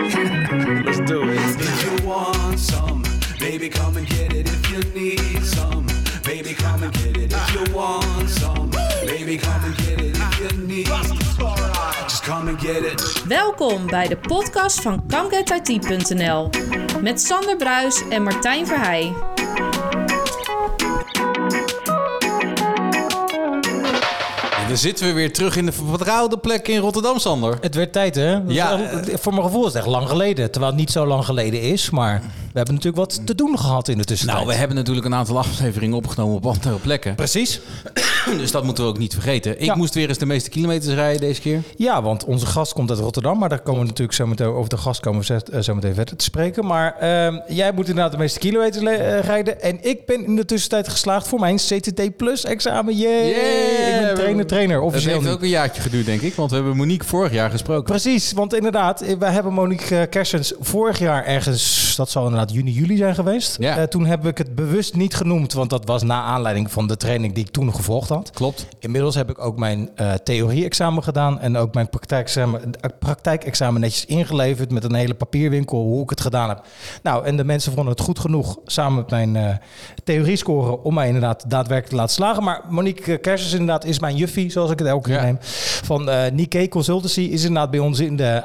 [0.00, 1.38] Let's do it.
[1.60, 3.02] If you want some,
[3.38, 4.48] baby, come and get it.
[4.48, 5.86] If you need some,
[6.24, 7.32] baby, come and get it.
[7.32, 8.70] If you want some,
[9.04, 10.16] baby, come and get it.
[10.16, 13.22] If you need, just come and get it.
[13.28, 16.50] Welkom bij de podcast van ComeGetIT.nl
[17.02, 19.29] met Sander Bruis en Martijn Verheij.
[24.70, 27.58] Dan zitten we weer terug in de vertrouwde plek in Rotterdam, Sander.
[27.60, 28.38] Het werd tijd, hè?
[28.46, 28.78] Ja.
[29.04, 30.50] voor mijn gevoel is het echt lang geleden.
[30.50, 31.90] Terwijl het niet zo lang geleden is.
[31.90, 32.22] Maar
[32.58, 34.38] hebben natuurlijk wat te doen gehad in de tussentijd.
[34.38, 37.14] Nou, we hebben natuurlijk een aantal afleveringen opgenomen op andere plekken.
[37.14, 37.60] Precies.
[38.38, 39.58] Dus dat moeten we ook niet vergeten.
[39.60, 39.74] Ik Ja.
[39.74, 41.62] moest weer eens de meeste kilometers rijden deze keer.
[41.76, 43.38] Ja, want onze gast komt uit Rotterdam.
[43.38, 45.94] Maar daar komen we natuurlijk zo meteen over de gast komen we eh, zo meteen
[45.94, 46.66] verder te spreken.
[46.66, 49.62] Maar ehm, jij moet inderdaad de meeste kilometers eh, rijden.
[49.62, 52.96] En ik ben in de tussentijd geslaagd voor mijn CTT Plus examen.
[52.96, 53.28] Yay!
[53.28, 54.76] Ik ben trainer, trainer.
[54.76, 55.30] Het Officieel heeft nu.
[55.32, 56.34] ook een jaartje geduurd, denk ik.
[56.34, 57.84] Want we hebben Monique vorig jaar gesproken.
[57.84, 62.70] Precies, want inderdaad, eh, wij hebben Monique Kersens vorig jaar ergens, dat zal inderdaad juni,
[62.72, 63.56] juli zijn geweest.
[63.60, 63.76] Ja.
[63.76, 66.96] Eh, toen heb ik het bewust niet genoemd, want dat was na aanleiding van de
[66.96, 68.30] training die ik toen gevolgd had.
[68.30, 68.66] Klopt.
[68.78, 74.04] Inmiddels heb ik ook mijn eh theorie-examen gedaan en ook mijn praktijkexamen, eh, praktijkexamen netjes
[74.04, 76.62] ingeleverd met een hele papierwinkel hoe ik het gedaan heb.
[77.02, 79.54] Nou, en de mensen vonden het goed genoeg samen met mijn eh
[80.04, 82.42] theoriescore om mij inderdaad daadwerkelijk te laten slagen.
[82.42, 85.22] Maar Monique Kersens inderdaad is mijn juffie, zoals ik het elke keer Ja.
[85.22, 85.38] neem.
[85.84, 88.42] Van Nikkei Consultancy is inderdaad bij ons in de,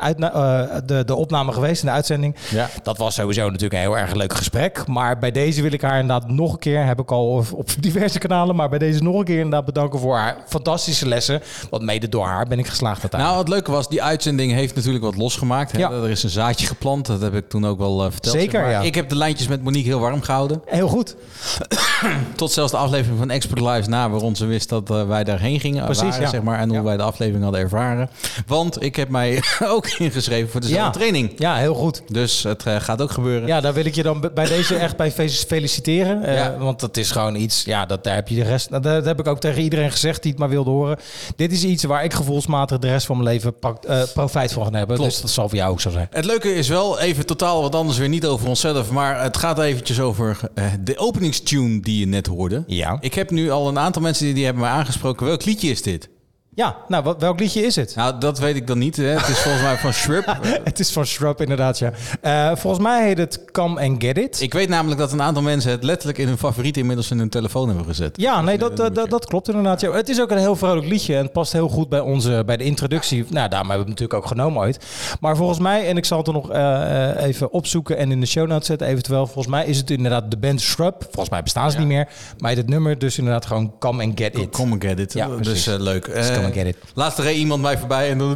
[0.86, 2.36] de, de opname geweest, in de uitzending.
[2.52, 2.70] Ja.
[2.84, 4.88] Dat was sowieso natuurlijk een heel erg leuk gesprek.
[4.88, 8.19] Maar bij deze wil ik haar inderdaad nog een keer, heb ik al op- diverse
[8.19, 11.41] kanalen, maar bij deze nog een keer inderdaad bedanken voor haar fantastische lessen.
[11.69, 13.31] Want mede door haar ben ik geslaagd uiteindelijk.
[13.39, 15.72] Nou, het leuke was, die uitzending heeft natuurlijk wat losgemaakt.
[15.72, 15.80] Hè?
[15.80, 15.91] Ja.
[15.91, 18.36] Er is een zaadje geplant, dat heb ik toen ook wel eh, verteld.
[18.36, 18.81] Zeker, Maar ja.
[18.81, 20.61] Ik heb de lijntjes met Monique heel warm gehouden.
[20.66, 21.16] Heel goed.
[22.36, 25.59] Tot zelfs de aflevering van Expert Lives na, waarom ze wist dat eh, wij daarheen
[25.59, 25.83] gingen.
[25.86, 26.30] Precies, waren, ja.
[26.30, 26.83] zeg maar, en hoe Ja.
[26.83, 28.09] wij de aflevering hadden ervaren.
[28.47, 29.44] Want ik heb mij
[29.75, 31.31] ook ingeschreven voor dezelfde training.
[31.38, 32.02] Ja, heel goed.
[32.08, 33.47] Dus het eh, gaat ook gebeuren.
[33.47, 36.23] Ja, daar wil ik je dan bij deze echt bij fe- feliciteren.
[36.23, 36.58] Eh, Ja.
[36.58, 38.70] Want dat is gewoon iets, ja, dat, daar heb je de rest.
[38.70, 40.97] Dat, dat heb ik ook tegen iedereen gezegd die het maar wilde horen.
[41.36, 44.63] Dit is iets waar ik gevoelsmatig de rest van mijn leven pak- eh, profijt van
[44.66, 44.96] ga hebben.
[44.96, 45.12] Klopt.
[45.12, 46.08] Dus dat zal voor jou ook zo zijn.
[46.12, 48.91] Het leuke is wel even totaal wat anders weer niet over onszelf.
[48.91, 52.63] Maar het gaat eventjes over eh, de openingstune die je net hoorde.
[52.68, 52.97] Ja.
[53.00, 55.25] Ik heb nu al een aantal mensen die, die hebben mij aangesproken.
[55.25, 56.09] Welk liedje is dit?
[56.56, 57.96] Ja, nou, wat, welk liedje is het?
[57.96, 58.96] Nou, dat weet ik dan niet.
[58.98, 59.04] Hè.
[59.04, 60.38] Het is volgens mij van Shrub.
[60.64, 61.92] Het is van Shrub inderdaad, ja.
[62.22, 64.42] Eh, volgens mij heet het Come and Get It.
[64.42, 67.30] Ik weet namelijk dat een aantal mensen het letterlijk in hun favoriet inmiddels in hun
[67.30, 68.18] telefoon hebben gezet.
[68.22, 69.82] ja, nee, dat, dat, dat, dat klopt inderdaad.
[69.82, 69.92] Ja.
[69.92, 72.58] Het is ook een heel vrolijk liedje en het past heel goed bij, onze, bij
[72.58, 73.26] de introductie.
[73.30, 74.86] Nou, daarom hebben we het natuurlijk ook genomen ooit.
[75.20, 78.20] Maar volgens mij, en ik zal het er nog eh, eh, even opzoeken en in
[78.20, 79.26] de show notes zetten eventueel.
[79.26, 81.04] Volgens mij is het inderdaad de band Shrub.
[81.04, 82.08] Volgens mij bestaan ze niet meer.
[82.38, 84.50] Maar het nummer dus inderdaad gewoon Come and Get It.
[84.50, 85.14] Come and get it.
[85.14, 86.08] Ja, dus leuk.
[86.45, 86.78] And get it.
[86.94, 88.29] Laatst reed iemand mij voorbij en dan...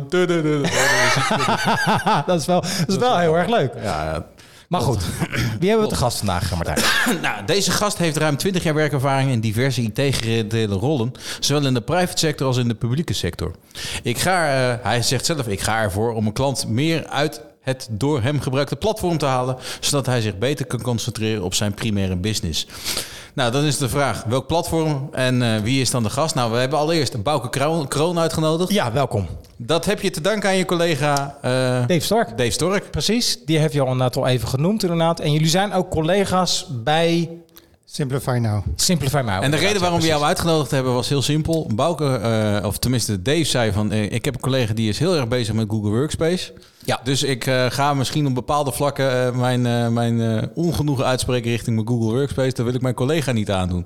[2.25, 3.73] dat, is wel, dat is wel heel erg leuk.
[3.83, 4.25] Ja, ja.
[4.69, 5.03] Maar goed,
[5.59, 6.79] wie hebben we te gast vandaag, Martijn?
[7.21, 11.81] Nou, deze gast heeft ruim 20 jaar werkervaring in diverse IT-gerelateerde rollen, zowel in de
[11.81, 13.51] private sector als in de publieke sector.
[14.03, 17.87] Ik ga, eh, hij zegt zelf, ik ga ervoor om een klant meer uit het
[17.91, 22.15] door hem gebruikte platform te halen, zodat hij zich beter kan concentreren op zijn primaire
[22.15, 22.67] business.
[23.39, 26.35] Nou, dan is de vraag, welk platform en eh, wie is dan de gast?
[26.35, 28.71] Nou, we hebben allereerst Bouke Kroon, Kroon uitgenodigd.
[28.71, 29.27] Ja, welkom.
[29.57, 31.51] Dat heb je te danken aan je collega eh,
[31.87, 32.37] Dave Stark.
[32.37, 32.91] Dave Stork.
[32.91, 35.19] Precies, die heb je al inderdaad al even genoemd inderdaad.
[35.19, 37.29] En jullie zijn ook collega's bij
[37.91, 38.63] Simplify Now.
[38.75, 39.31] Simplify My.
[39.31, 41.69] En de reden waarom we jou uitgenodigd hebben was heel simpel.
[41.75, 43.91] Bouke, eh, of tenminste Dave zei van...
[43.91, 46.53] eh, ik heb een collega die is heel erg bezig met Google Workspace.
[46.85, 46.99] Ja.
[47.03, 51.75] Dus ik eh, ga misschien op bepaalde vlakken mijn, eh, mijn eh, ongenoegen uitspreken richting
[51.75, 52.53] mijn Google Workspace.
[52.53, 53.85] Dat wil ik mijn collega niet aandoen.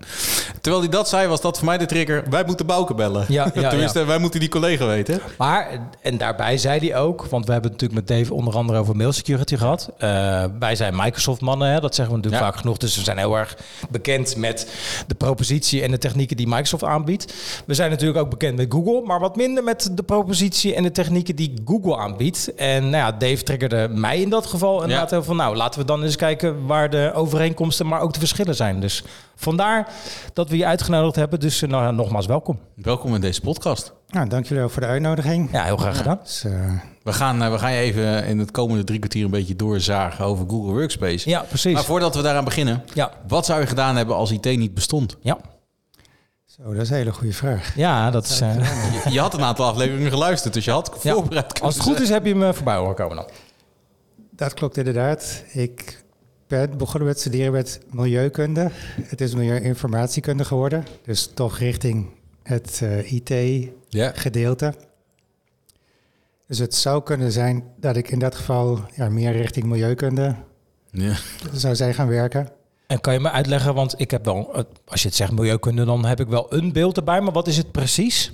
[0.64, 2.24] Terwijl hij dat zei, was dat voor mij de trigger.
[2.30, 3.26] Wij moeten Bouke bellen.
[3.28, 5.22] Ja, ja, tenminste, wij moeten die collega weten.
[5.38, 8.80] Maar, en daarbij zei hij ook, want we hebben het natuurlijk met Dave onder andere
[8.80, 9.90] over mail security gehad.
[9.98, 12.52] Eh, wij zijn Microsoft-mannen, hè, dat zeggen we natuurlijk Ja.
[12.52, 12.78] vaak genoeg.
[12.78, 13.58] Dus we zijn heel erg
[13.90, 14.68] bekend met
[15.08, 17.34] de propositie en de technieken die Microsoft aanbiedt.
[17.66, 20.92] We zijn natuurlijk ook bekend met Google, maar wat minder met de propositie en de
[20.92, 22.56] technieken die Google aanbiedt.
[22.56, 24.84] En nou ja, Dave triggerde mij in dat geval.
[24.84, 28.14] En laten we van, nou, laten we dan eens kijken waar de overeenkomsten, maar ook
[28.14, 28.80] de verschillen zijn.
[28.80, 29.04] Dus
[29.36, 29.88] vandaar
[30.34, 31.40] dat we je uitgenodigd hebben.
[31.40, 32.60] Dus eh, nou, nogmaals welkom.
[32.76, 33.94] Welkom in deze podcast.
[34.08, 35.50] Nou, dank jullie ook voor de uitnodiging.
[35.52, 36.20] Ja, heel graag gedaan.
[36.24, 36.72] Dus, eh,
[37.04, 40.26] We gaan, eh, we gaan je even in het komende drie kwartier een beetje doorzagen
[40.26, 41.30] over Google Workspace.
[41.30, 41.74] Ja, precies.
[41.74, 45.18] Maar voordat we daaraan beginnen, Ja, wat zou je gedaan hebben als IT niet bestond?
[45.22, 45.38] ja.
[46.46, 47.76] zo, dat is een hele goede vraag.
[47.76, 48.42] Ja, dat is.
[48.42, 48.56] eh,
[49.04, 52.00] Je, je had een aantal afleveringen geluisterd, dus je had voorbereid kunnen Als het goed
[52.02, 53.26] is, heb je hem eh, voorbij horen komen dan.
[54.32, 55.44] Dat klopt inderdaad.
[55.52, 56.04] Ik
[56.54, 58.70] ben begonnen met studeren met milieukunde.
[59.02, 60.84] Het is milieuinformatiekunde geworden.
[61.04, 62.10] Dus toch richting
[62.44, 62.78] het
[63.90, 64.12] Ja.
[64.14, 64.74] IT-gedeelte.
[66.48, 70.36] Dus het zou kunnen zijn dat ik in dat geval ja, meer richting milieukunde
[70.92, 71.16] Ja.
[71.54, 72.50] zou zijn gaan werken.
[72.88, 75.86] En kan je me uitleggen, want ik heb wel, eh, als je het zegt milieukunde,
[75.86, 77.22] dan heb ik wel een beeld erbij.
[77.22, 78.32] Maar wat is het precies?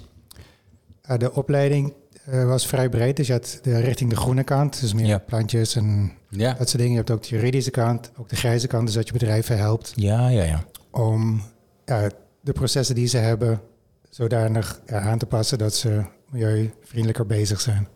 [1.09, 1.93] Uh, de opleiding
[2.33, 3.15] uh, was vrij breed.
[3.17, 5.17] Dus je had de, richting de groene kant, dus meer Ja.
[5.17, 6.53] plantjes en Ja.
[6.53, 6.91] dat soort dingen.
[6.91, 9.91] Je hebt ook de juridische kant, ook de grijze kant, dus dat je bedrijven helpt
[9.95, 10.63] Ja, ja, ja.
[10.91, 11.41] om
[11.85, 12.09] ja,
[12.41, 13.61] de processen die ze hebben
[14.09, 17.87] zodanig aan te passen dat ze milieuvriendelijker bezig zijn.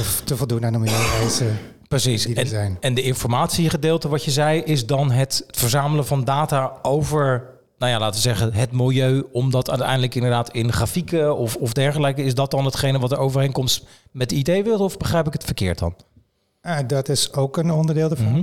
[0.00, 1.56] Of te voldoen aan de milieueisen
[1.88, 2.26] Precies.
[2.26, 7.42] En, en de informatiegedeelte, wat je zei, is dan het verzamelen van data over,
[7.78, 9.24] nou ja, laten we zeggen, het milieu.
[9.32, 12.22] Om dat uiteindelijk inderdaad in grafieken of, of dergelijke.
[12.22, 14.80] Is dat dan hetgene wat de overeenkomst met de IT-wereld?
[14.80, 15.94] Of begrijp ik het verkeerd dan?
[16.86, 18.26] Dat is ook een onderdeel ervan.
[18.32, 18.38] Mhm.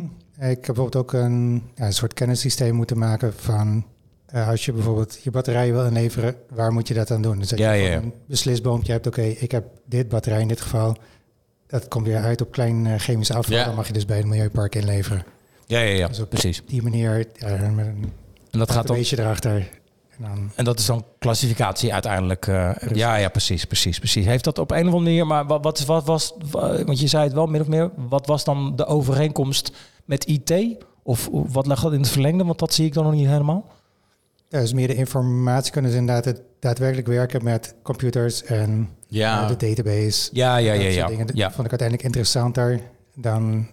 [0.50, 3.86] Ik heb bijvoorbeeld ook een, ja, een soort kennissysteem moeten maken van...
[4.26, 7.40] eh, als je bijvoorbeeld je batterij wil inleveren, waar moet je dat aan doen?
[7.40, 10.62] Dus dat Ja, je ja, een beslisboompje hebt, oké, ik heb dit batterij in dit
[10.62, 10.98] geval.
[11.68, 13.58] Dat komt weer uit op klein eh, chemisch afval.
[13.58, 13.66] Ja.
[13.66, 15.24] Dan mag je dus bij het milieupark inleveren.
[15.66, 16.08] Ja, ja, ja.
[16.08, 16.64] Dus op Precies.
[16.66, 18.12] die manier, met een
[18.54, 19.70] En dat gaat dan beetje erachter.
[20.18, 22.48] En dan, En dat is dan klassificatie uiteindelijk.
[22.48, 24.26] eh, ja, ja, precies, precies, precies.
[24.26, 27.08] Heeft dat op een of andere manier, maar wat, wat, wat was, wa- want je
[27.08, 29.72] zei het wel min of meer, wat was dan de overeenkomst
[30.06, 30.76] met IT?
[31.04, 32.44] Of wat lag dat in het verlengde?
[32.44, 33.66] Want dat zie ik dan nog niet helemaal.
[34.50, 39.42] ja, dus meer de informatie kunnen ze inderdaad het daadwerkelijk werken met computers en Ja.
[39.42, 40.30] eh, de database.
[40.34, 41.08] Ja, ja, ja, ja.
[41.08, 41.28] dingen.
[41.28, 41.46] Dat ja.
[41.52, 42.80] vond ik uiteindelijk interessanter
[43.16, 43.68] dan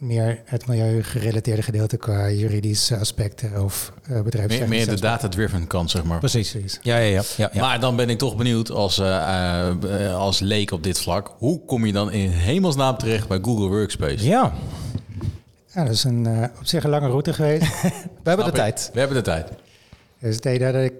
[0.00, 6.04] meer het milieugerelateerde gedeelte qua juridische aspecten of uh, Meer, meer de data-driven kant, zeg
[6.04, 6.18] maar.
[6.18, 6.50] Precies.
[6.50, 6.78] Precies.
[6.82, 7.22] Ja, ja, ja.
[7.36, 7.60] ja, ja.
[7.60, 11.34] Maar dan ben ik toch benieuwd als, eh, eh, als leek op dit vlak.
[11.38, 14.24] Hoe kom je dan in hemelsnaam terecht bij Google Workspace?
[14.24, 14.52] ja,
[15.74, 17.82] Ja, dat is een, eh, op zich een lange route geweest.
[18.22, 18.56] we hebben de ik.
[18.56, 18.90] tijd.
[18.92, 19.48] We hebben de tijd.
[20.20, 20.92] dus het idee dat ik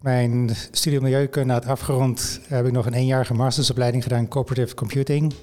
[0.00, 5.34] mijn studie milieukunde had afgerond, heb ik nog een eenjarige mastersopleiding gedaan, Cooperative Computing.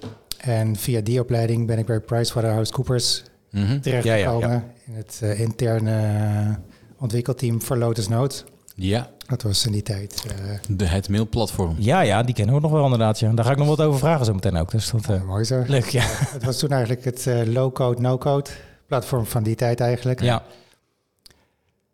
[0.44, 3.80] En via die opleiding ben ik bij PricewaterhouseCoopers Mhm.
[3.80, 6.60] terechtgekomen Ja, ja, in het eh, interne
[6.98, 8.44] ontwikkelteam voor Lotus Notes.
[8.76, 10.36] Ja, Dat was in die tijd eh,
[10.70, 11.76] de, het mailplatform.
[11.80, 13.20] Ja, ja, die kennen we nog wel inderdaad.
[13.20, 13.32] Ja.
[13.32, 14.72] Daar ga ik nog wat over vragen zo meteen ook.
[14.72, 15.64] Dus dat eh, mooi zo.
[15.68, 16.04] leuk, ja.
[16.36, 18.50] Het was toen eigenlijk het eh, low-code, no-code
[18.88, 20.22] platform van die tijd eigenlijk.
[20.22, 20.44] Ja,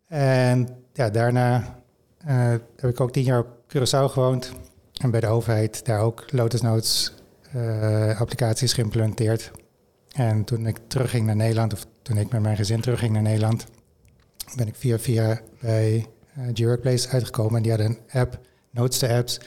[0.07, 1.75] En ja, daarna
[2.25, 4.51] eh, heb ik ook tien jaar op Curaçao gewoond.
[5.01, 7.13] En bij de overheid daar ook Lotus Notes
[7.51, 9.51] eh, applicaties geïmplementeerd.
[10.11, 13.65] En toen ik terugging naar Nederland, of toen ik met mijn gezin terugging naar Nederland,
[14.55, 16.05] ben ik via via bij
[16.35, 17.55] eh G-Workplace uitgekomen.
[17.55, 18.39] En die hadden een app,
[18.71, 19.39] Notes to Apps,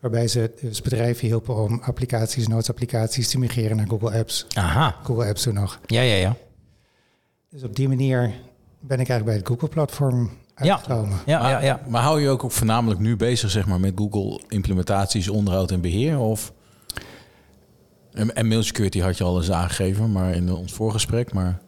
[0.00, 4.46] waarbij ze dus bedrijven hielpen om applicaties, Notes applicaties te migreren naar Google Apps.
[4.54, 4.96] aha.
[5.02, 5.80] Google Apps toen nog.
[5.86, 6.36] Ja, ja, ja.
[7.50, 8.20] Dus op die manier
[8.80, 10.72] ben ik eigenlijk bij het Google-platform Ja.
[10.74, 11.18] uitgekomen.
[11.26, 11.80] Ja, maar, ja, ja.
[11.88, 15.80] maar hou je ook, ook voornamelijk nu bezig zeg maar, met Google implementaties, onderhoud en
[15.80, 16.18] beheer?
[16.18, 16.52] Of?
[18.12, 21.32] En, en mail security had je al eens aangegeven, maar in ons voorgesprek.
[21.32, 21.60] Maar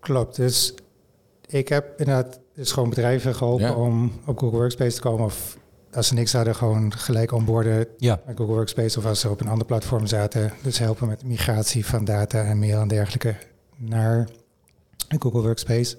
[0.00, 0.36] Klopt.
[0.36, 0.74] Dus
[1.46, 3.74] ik heb inderdaad dus gewoon bedrijven geholpen Ja.
[3.74, 5.24] om op Google Workspace te komen.
[5.24, 5.56] Of
[5.92, 8.98] als ze niks hadden, gewoon gelijk onboorden Ja, met Google Workspace.
[8.98, 10.52] Of als ze op een ander platform zaten.
[10.62, 13.36] Dus helpen met migratie van data en mail en dergelijke
[13.76, 14.28] naar
[15.18, 15.96] Google Workspace.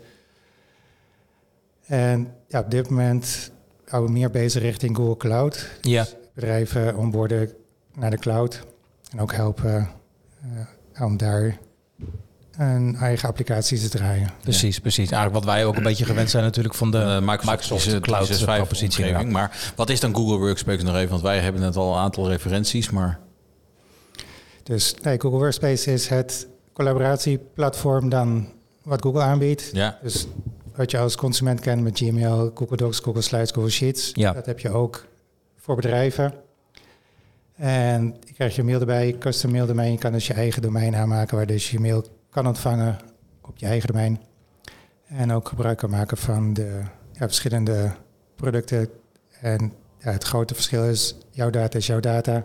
[1.86, 3.52] En ja, op dit moment
[3.86, 5.70] houden we meer bezig richting Google Cloud.
[5.82, 6.04] ja.
[6.04, 7.52] Dus bedrijven onboorden
[7.94, 8.66] naar de cloud.
[9.10, 9.90] En ook helpen
[10.96, 11.58] eh, om daar
[12.58, 14.30] een eigen applicatie te draaien.
[14.42, 15.12] Precies, precies.
[15.12, 17.92] Eigenlijk wat wij ook een beetje gewend zijn natuurlijk van de eh, Microsoft, Microsoft is,
[18.00, 19.04] Cloud 365 propositie.
[19.06, 19.32] omgeving.
[19.32, 21.10] Maar wat is dan Google Workspace nog even?
[21.10, 23.20] Want wij hebben net al een aantal referenties, maar
[24.64, 28.48] Dus nee, Google Workspace is het collaboratieplatform dan
[28.84, 29.70] wat Google aanbiedt.
[29.74, 29.98] ja.
[30.02, 30.28] Dus
[30.76, 34.12] wat je als consument kent met Gmail, Google Docs, Google Slides, Google Sheets.
[34.14, 34.34] Ja.
[34.34, 35.06] Dat heb je ook
[35.58, 36.34] voor bedrijven.
[37.60, 39.92] En je krijgt je mail erbij, custom mail domein.
[39.92, 42.98] Je kan dus je eigen domein aanmaken waar dus je mail kan ontvangen
[43.42, 44.22] op je eigen domein.
[45.08, 47.92] En ook gebruik kan maken van de ja, verschillende
[48.36, 48.90] producten.
[49.42, 52.44] En ja, het grote verschil is, jouw data is jouw data.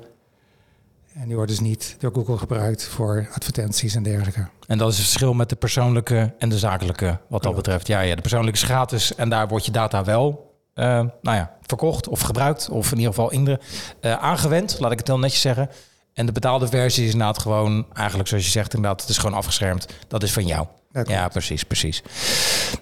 [1.13, 4.47] En die wordt dus niet door Google gebruikt voor advertenties en dergelijke.
[4.67, 7.87] En dat is het verschil met de persoonlijke en de zakelijke wat dat betreft.
[7.87, 10.87] Ja, ja, de persoonlijke is gratis en daar wordt je data wel eh,
[11.23, 12.69] nou ja, verkocht of gebruikt.
[12.69, 13.59] Of in ieder geval in de,
[14.01, 15.71] eh, aangewend, laat ik het dan netjes zeggen.
[16.13, 19.37] En de betaalde versie is inderdaad gewoon, eigenlijk zoals je zegt, inderdaad, het is gewoon
[19.37, 19.87] afgeschermd.
[20.09, 20.67] Dat is van jou.
[21.05, 22.03] Ja, precies, precies.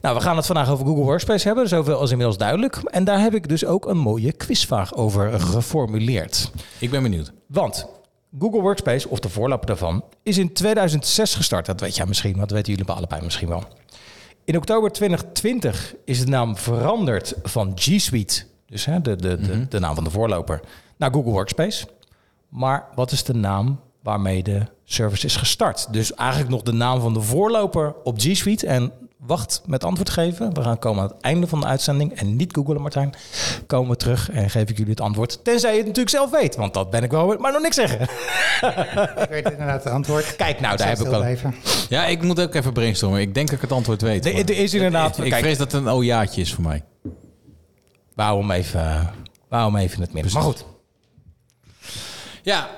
[0.00, 1.68] Nou, we gaan het vandaag over Google Workspace hebben.
[1.68, 2.76] Zoveel als inmiddels duidelijk.
[2.76, 6.50] En daar heb ik dus ook een mooie quizvraag over geformuleerd.
[6.78, 7.32] Ik ben benieuwd.
[7.46, 7.86] Want
[8.38, 11.66] Google Workspace, of de voorloper daarvan, is in 2006 gestart.
[11.66, 13.64] Dat weet jij misschien, want dat weten jullie allebei misschien wel.
[14.44, 19.68] In oktober 2020 is de naam veranderd van G Suite, dus hè, de, de, de,
[19.68, 20.60] de naam van de voorloper,
[20.96, 21.86] naar Google Workspace.
[22.48, 25.92] Maar wat is de naam waarmee de service is gestart?
[25.92, 28.66] Dus eigenlijk nog de naam van de voorloper op G Suite.
[28.66, 28.92] En
[29.26, 30.54] wacht met antwoord geven.
[30.54, 32.12] We gaan komen aan het einde van de uitzending.
[32.12, 33.14] En niet googelen, Martijn.
[33.66, 35.44] Komen we terug en geef ik jullie het antwoord.
[35.44, 36.56] Tenzij je het natuurlijk zelf weet.
[36.56, 38.00] Want dat ben ik wel, maar nog niks zeggen.
[39.22, 40.36] Ik weet inderdaad het antwoord.
[40.36, 41.18] Kijk, nou, daar heb ik al.
[41.18, 41.54] blijven.
[41.88, 43.20] Ja, ik moet ook even brainstormen.
[43.20, 44.26] Ik denk dat ik het antwoord weet.
[44.26, 46.84] Er- is inderdaad- Ik, vrees dat het een ojaatje is voor mij.
[48.40, 49.10] Hem even,
[49.48, 50.32] wou hem even het midden.
[50.32, 50.64] Maar goed.
[52.42, 52.68] Ja,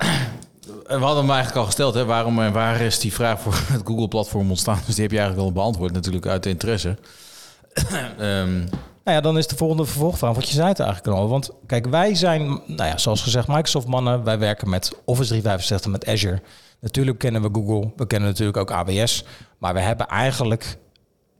[0.86, 1.94] we hadden hem eigenlijk al gesteld.
[1.94, 2.04] Hè?
[2.04, 4.78] Waarom en waar is die vraag voor het Google-platform ontstaan?
[4.86, 6.96] Dus die heb je eigenlijk al beantwoord natuurlijk uit interesse.
[8.18, 8.58] Ehm,
[9.04, 10.34] Nou ja, dan is de volgende vervolgvraag.
[10.34, 11.28] Wat je zei het eigenlijk al.
[11.28, 14.24] Want kijk, wij zijn, nou ja, zoals gezegd, Microsoft-mannen.
[14.24, 16.42] Wij werken met Office 365, met Azure.
[16.80, 17.92] Natuurlijk kennen we Google.
[17.96, 19.24] We kennen natuurlijk ook AWS.
[19.58, 20.78] Maar we hebben eigenlijk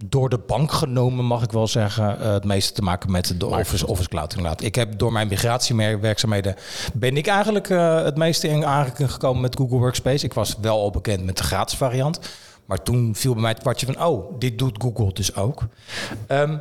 [0.09, 3.47] door de bank genomen, mag ik wel zeggen, eh, het meeste te maken met de
[3.47, 4.63] Office, Office Cloud inderdaad.
[4.63, 6.55] Ik heb door mijn migratiewerkzaamheden
[6.95, 10.25] ben ik eigenlijk eh, het meeste in aanraking gekomen met Google Workspace.
[10.25, 12.21] Ik was wel al bekend met de gratis variant.
[12.65, 15.63] Maar toen viel bij mij het kwartje van, oh, dit doet Google dus ook.
[16.27, 16.59] Ehm,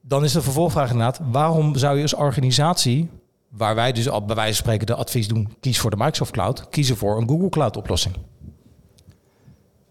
[0.00, 3.10] dan is de vervolgvraag inderdaad, waarom zou je als organisatie,
[3.48, 6.30] waar wij dus al bij wijze van spreken de advies doen, kies voor de Microsoft
[6.30, 8.14] Cloud, kiezen voor een Google Cloud oplossing?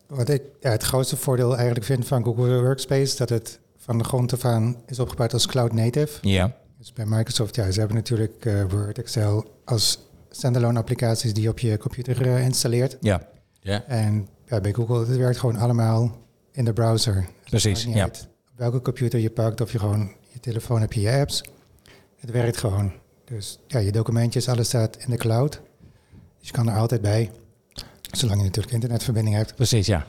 [0.09, 4.03] Wat ik ja, het grootste voordeel eigenlijk vind van Google Workspace, dat het van de
[4.03, 6.17] grond af aan is opgebouwd als cloud native.
[6.27, 6.55] Ja.
[6.77, 9.99] Dus bij Microsoft, ja, ze hebben natuurlijk eh, Word, Excel als
[10.29, 12.97] standalone applicaties die je op je computer eh, installeert.
[13.01, 13.27] Ja,
[13.61, 13.83] ja.
[13.85, 16.17] En ja, bij Google, het werkt gewoon allemaal
[16.51, 17.27] in de browser.
[17.43, 18.01] Precies, ja.
[18.01, 18.27] uit
[18.59, 21.43] welke computer je pakt, of je gewoon je telefoon heb je je apps.
[22.15, 22.91] Het werkt gewoon.
[23.25, 25.61] Dus ja, je documentjes, alles staat in de cloud.
[26.39, 27.31] Dus je kan er altijd bij.
[28.11, 29.55] Zolang je natuurlijk internetverbinding hebt.
[29.55, 30.05] precies, ja.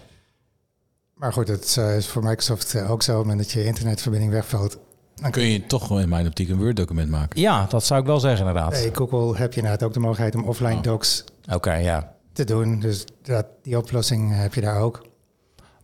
[1.14, 3.12] Maar goed, het eh, is voor Microsoft eh, ook zo.
[3.12, 4.78] Op het moment dat je internetverbinding wegvalt.
[5.14, 7.40] Dan Kun je toch in mijn optiek een Word-document maken?
[7.40, 8.70] Ja, dat zou ik wel zeggen inderdaad.
[8.70, 10.82] Bij Google heb je inderdaad ook de mogelijkheid om offline Oh.
[10.82, 12.14] docs Oké, ja.
[12.32, 12.80] te doen.
[12.80, 15.06] Dus dat, die oplossing heb je daar ook.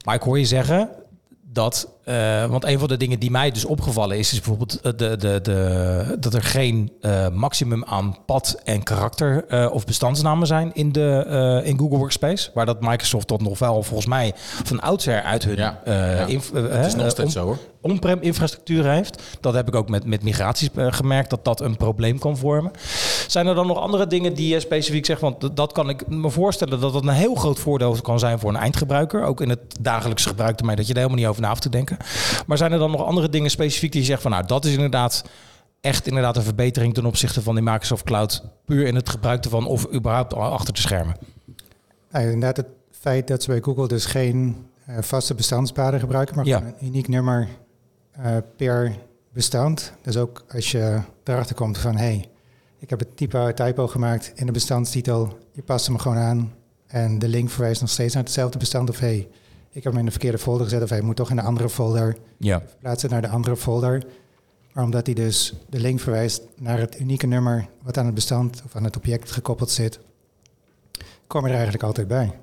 [0.05, 0.91] Maar ik hoor je zeggen
[1.53, 4.93] dat, eh, want een van de dingen die mij dus opgevallen is, is bijvoorbeeld eh,
[4.97, 10.71] de, de, de, dat er geen eh, maximum aan pad en karakter of bestandsnamen zijn
[10.75, 12.51] in, de, in Google Workspace.
[12.55, 14.33] Waar dat Microsoft tot nog wel volgens mij
[14.65, 17.59] van oudsher uit hun Ja, Het is nog steeds om- zo hoor.
[17.81, 19.23] on-prem infrastructuur heeft.
[19.41, 22.71] Dat heb ik ook met, met migraties gemerkt, dat dat een probleem kan vormen.
[23.27, 25.21] Zijn er dan nog andere dingen die je specifiek zegt?
[25.21, 28.51] Want dat kan ik me voorstellen dat dat een heel groot voordeel kan zijn voor
[28.51, 29.25] een eindgebruiker.
[29.25, 31.69] Ook in het dagelijkse gebruik ermee, dat je er helemaal niet over na hoeft te
[31.69, 31.96] denken.
[32.47, 34.73] Maar zijn er dan nog andere dingen specifiek die je zegt van nou, dat is
[34.73, 35.25] inderdaad
[35.81, 38.43] echt inderdaad een verbetering ten opzichte van die Microsoft Cloud.
[38.65, 41.17] Puur in het gebruik ervan of überhaupt achter de schermen.
[42.11, 46.45] Nou, inderdaad, het feit dat ze bij Google dus geen eh, vaste bestandspaden gebruiken, maar
[46.47, 46.63] Ja.
[46.63, 47.49] een uniek nummer
[48.11, 48.97] eh, per
[49.33, 49.93] bestand.
[50.03, 52.29] Dus ook als je erachter komt van, hey,
[52.79, 56.53] ik heb het typo, typo gemaakt in de bestandstitel, je past hem gewoon aan
[56.87, 58.91] en de link verwijst nog steeds naar hetzelfde bestand.
[58.91, 59.29] Of hey,
[59.77, 61.69] ik heb hem in de verkeerde folder gezet of hij moet toch in een andere
[61.69, 62.17] folder.
[62.37, 62.63] Ja.
[62.81, 64.03] Plaatsen naar de andere folder.
[64.73, 68.63] Maar omdat hij dus de link verwijst naar het unieke nummer wat aan het bestand
[68.65, 69.99] of aan het object gekoppeld zit,
[71.27, 72.39] kom je er eigenlijk altijd bij.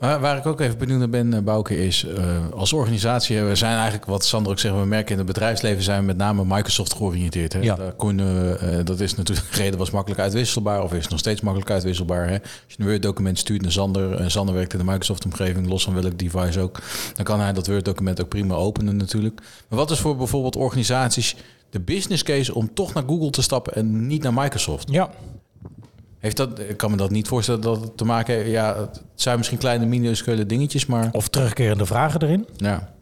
[0.00, 3.54] Waar ik ook even benieuwd naar ben, eh, Bouke, is eh, als organisatie, eh, we
[3.54, 6.44] zijn eigenlijk, wat Sander ook zegt, we merken in het bedrijfsleven zijn we met name
[6.44, 7.52] Microsoft georiënteerd.
[7.52, 7.60] Hè?
[7.60, 7.74] Ja.
[7.74, 12.28] Daar kunnen dat is natuurlijk reden was makkelijk uitwisselbaar of is nog steeds makkelijk uitwisselbaar.
[12.28, 12.40] Hè?
[12.40, 15.94] Als je een Word-document stuurt naar Sander, en Sander werkt in de Microsoft-omgeving, los van
[15.94, 16.80] welk device ook,
[17.14, 19.40] dan kan hij dat Word-document ook prima openen natuurlijk.
[19.68, 21.36] Maar wat is voor bijvoorbeeld organisaties
[21.70, 24.90] de business case om toch naar Google te stappen en niet naar Microsoft?
[24.90, 25.10] Ja.
[26.20, 28.50] Heeft dat, ik kan me dat niet voorstellen dat het te maken heeft.
[28.50, 32.46] Ja, het zijn misschien kleine minuscule dingetjes, maar Of terugkerende vragen erin.
[32.56, 32.92] ja.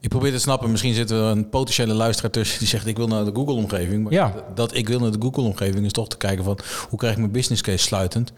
[0.00, 3.06] Ik probeer te snappen, misschien zit er een potentiële luisteraar tussen die zegt ik wil
[3.06, 4.02] naar de Google-omgeving.
[4.04, 4.34] Maar Ja.
[4.54, 7.32] dat ik wil naar de Google-omgeving is toch te kijken van hoe krijg ik mijn
[7.32, 8.32] business case sluitend.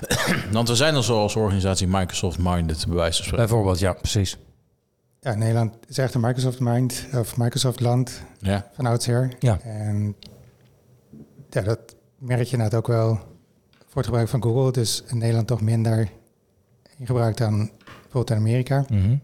[0.52, 3.46] Want we zijn al zo als organisatie Microsoft-minded, bij wijze van spreken.
[3.46, 4.36] Bijvoorbeeld, ja, precies.
[5.20, 8.70] Ja, Nederland is echt een Microsoft mind of Microsoft land Ja.
[8.74, 9.32] van oudsher.
[9.38, 9.58] Ja.
[9.60, 10.16] En
[11.50, 11.78] ja, dat
[12.22, 13.14] merk je net ook wel
[13.78, 14.66] voor het gebruik van Google.
[14.66, 16.08] Het is in Nederland toch minder
[16.98, 18.84] in gebruik dan bijvoorbeeld in Amerika.
[18.88, 19.16] Mhm.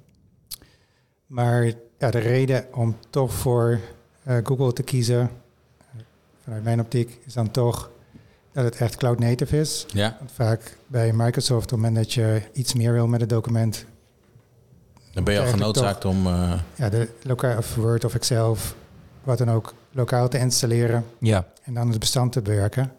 [1.26, 3.80] Maar ja, de reden om toch voor
[4.22, 5.30] eh, Google te kiezen,
[6.44, 7.90] vanuit mijn optiek, is dan toch
[8.52, 9.86] dat het echt cloud native is.
[9.88, 13.28] ja, Want vaak bij Microsoft, op het moment dat je iets meer wil met het
[13.28, 13.84] document,
[15.12, 16.26] dan ben je al genoodzaakt om...
[16.26, 18.74] eh, ja, de lokaal of Word of Excel of
[19.28, 21.46] wat dan ook lokaal te installeren Ja.
[21.62, 22.92] en dan het bestand te bewerken.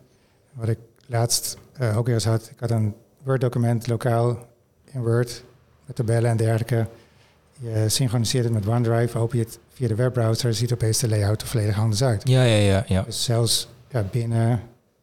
[0.54, 4.48] Wat ik laatst eh, ook eens had, ik had een Word-document lokaal
[4.92, 5.44] in Word
[5.86, 6.88] met tabellen en dergelijke.
[7.60, 11.42] Je synchroniseert het met OneDrive, open je het via de webbrowser, ziet opeens de layout
[11.42, 12.28] er volledig anders uit.
[12.28, 13.02] Ja, ja, ja, ja.
[13.02, 14.62] Dus zelfs ja, binnen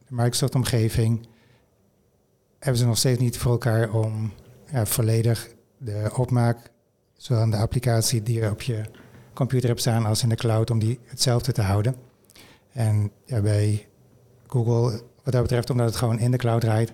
[0.08, 1.26] de Microsoft-omgeving,
[2.58, 4.32] hebben ze nog steeds niet voor elkaar om
[4.72, 6.58] ja, volledig de opmaak,
[7.16, 8.82] zowel de applicatie die je op je
[9.36, 11.94] computer hebt staan als in de cloud, om die hetzelfde te houden.
[12.72, 13.86] En ja, bij
[14.46, 16.92] Google, wat dat betreft, omdat het gewoon in de cloud draait,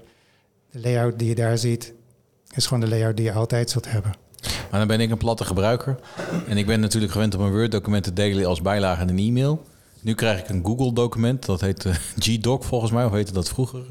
[0.70, 1.92] de layout die je daar ziet,
[2.54, 4.12] is gewoon de layout die je altijd zult hebben.
[4.70, 5.96] Maar dan ben ik een platte gebruiker.
[6.46, 9.62] En ik ben natuurlijk gewend om een Word-document te delen als bijlage in een e-mail.
[10.00, 11.46] Nu krijg ik een Google-document.
[11.46, 11.94] Dat heet eh,
[12.24, 13.04] G-Doc volgens mij.
[13.04, 13.78] Of heette dat vroeger?
[13.80, 13.86] Uh,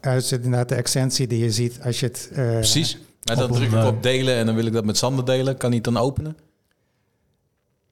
[0.00, 2.28] dat is inderdaad de extensie die je ziet als je het...
[2.32, 2.98] eh, Precies.
[3.24, 5.56] Maar dan druk ik op delen en dan wil ik dat met Sander delen.
[5.56, 6.36] Kan hij het dan openen?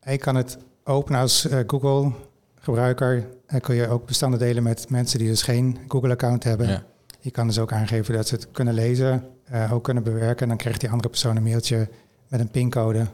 [0.01, 3.27] Je kan het openen als eh, Google-gebruiker.
[3.47, 6.69] En kun je ook bestanden delen met mensen die dus geen Google-account hebben.
[6.69, 6.85] Ja.
[7.21, 10.43] Je kan dus ook aangeven dat ze het kunnen lezen, eh, ook kunnen bewerken.
[10.43, 11.89] En dan krijgt die andere persoon een mailtje
[12.29, 13.07] met een pincode.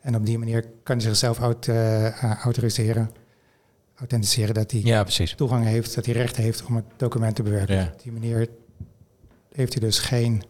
[0.00, 3.10] En op die manier kan hij zichzelf aut- eh, eh, autoriseren,
[3.94, 5.04] authenticeren dat hij Ja,
[5.36, 7.74] toegang heeft, dat hij recht heeft om het document te bewerken.
[7.76, 7.90] Ja.
[7.92, 8.48] Op die manier
[9.52, 10.42] heeft hij dus geen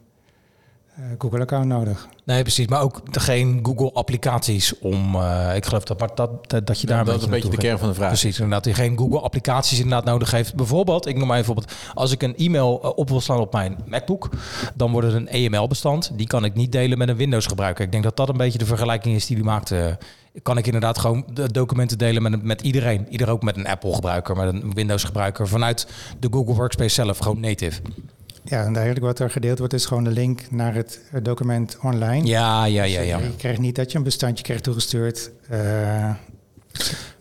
[0.97, 2.09] eh, Google-account nodig.
[2.25, 2.67] Nee, precies.
[2.67, 5.15] Maar ook de- geen Google-applicaties om...
[5.15, 7.79] eh, ik geloof dat, dat, dat, dat je daar dat is een beetje de kern
[7.79, 8.09] van de vraag.
[8.09, 8.65] Precies, inderdaad.
[8.65, 10.55] Die geen Google-applicaties inderdaad nodig heeft.
[10.55, 13.53] Bijvoorbeeld, ik noem maar even op als ik een e-mail eh, op wil slaan op
[13.53, 14.29] mijn MacBook,
[14.75, 16.11] dan wordt het een EML-bestand.
[16.15, 17.85] Die kan ik niet delen met een Windows-gebruiker.
[17.85, 19.73] Ik denk dat dat een beetje de vergelijking is die die maakt.
[20.43, 23.07] kan ik inderdaad gewoon de documenten delen met, met iedereen.
[23.11, 25.49] Ieder ook met een Apple-gebruiker, met een Windows-gebruiker.
[25.49, 25.87] Vanuit
[26.19, 27.81] de Google Workspace zelf, gewoon native.
[28.49, 31.79] Ja, en eigenlijk wat er gedeeld wordt is gewoon de link naar het eh, document
[31.83, 32.27] online.
[32.27, 33.19] Ja, ja, ja, ja.
[33.19, 36.19] Je krijgt niet dat je een bestandje krijgt toegestuurd uh, Maar-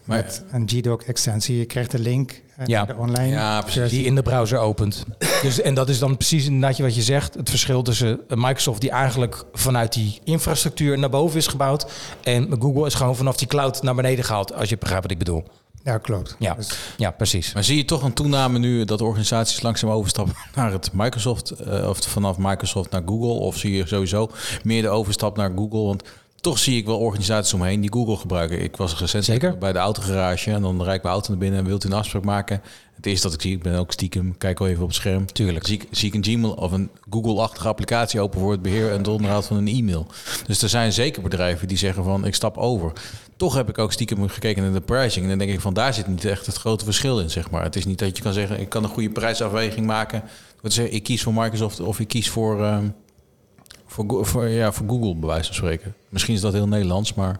[0.03, 1.57] met een GDoc-extensie.
[1.57, 2.85] Je krijgt de link uh, Ja.
[2.85, 3.89] de online Ja, precies.
[3.89, 5.03] Die in de browser opent.
[5.41, 7.33] Dus, en dat is dan precies inderdaad wat je zegt.
[7.33, 11.91] Het verschil tussen Microsoft die eigenlijk vanuit die infrastructuur naar boven is gebouwd.
[12.23, 14.53] En Google is gewoon vanaf die cloud naar beneden gehaald.
[14.53, 15.43] Als je begrijpt wat ik bedoel.
[15.85, 16.35] Ja, klopt.
[16.39, 17.53] Ja, Dus ja precies.
[17.53, 21.89] Maar zie je toch een toename nu dat organisaties langzaam overstappen naar het Microsoft, eh,
[21.89, 23.39] of vanaf Microsoft naar Google?
[23.39, 24.29] Of zie je sowieso
[24.63, 25.81] meer de overstap naar Google?
[25.81, 26.03] Want
[26.45, 28.61] toch zie ik wel organisaties omheen die Google gebruiken.
[28.61, 29.57] Ik was recent Zeker.
[29.57, 31.95] bij de autogarage en dan rijd ik mijn auto naar binnen en wilt u een
[31.95, 32.61] afspraak maken.
[32.95, 35.25] Het eerste dat ik zie, ik ben ook stiekem, kijk wel even op het scherm.
[35.25, 35.67] Tuurlijk.
[35.67, 38.97] Zie ik, zie ik een Gmail of een Google-achtige applicatie open voor het beheer en
[38.97, 40.07] het onderhoud van een e-mail.
[40.47, 42.91] Dus er zijn zeker bedrijven die zeggen van ik stap over.
[43.37, 45.23] Toch heb ik ook stiekem gekeken naar de pricing.
[45.23, 47.63] En dan denk ik van daar zit niet echt het grote verschil in, zeg maar.
[47.63, 50.23] Het is niet dat je kan zeggen, ik kan een goede prijsafweging maken.
[50.89, 52.87] Ik kies voor Microsoft of ik kies voor, ehm,
[53.85, 55.95] voor, voor, ja, voor Google, bij wijze van spreken.
[56.15, 57.39] Misschien is dat heel Nederlands, maar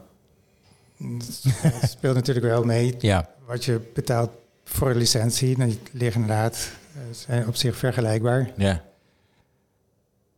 [0.97, 4.29] het speelt natuurlijk wel mee Ja, wat je betaalt
[4.63, 5.55] voor een licentie.
[5.55, 8.51] Die liggen inderdaad eh, zijn op zich vergelijkbaar.
[8.57, 8.83] ja.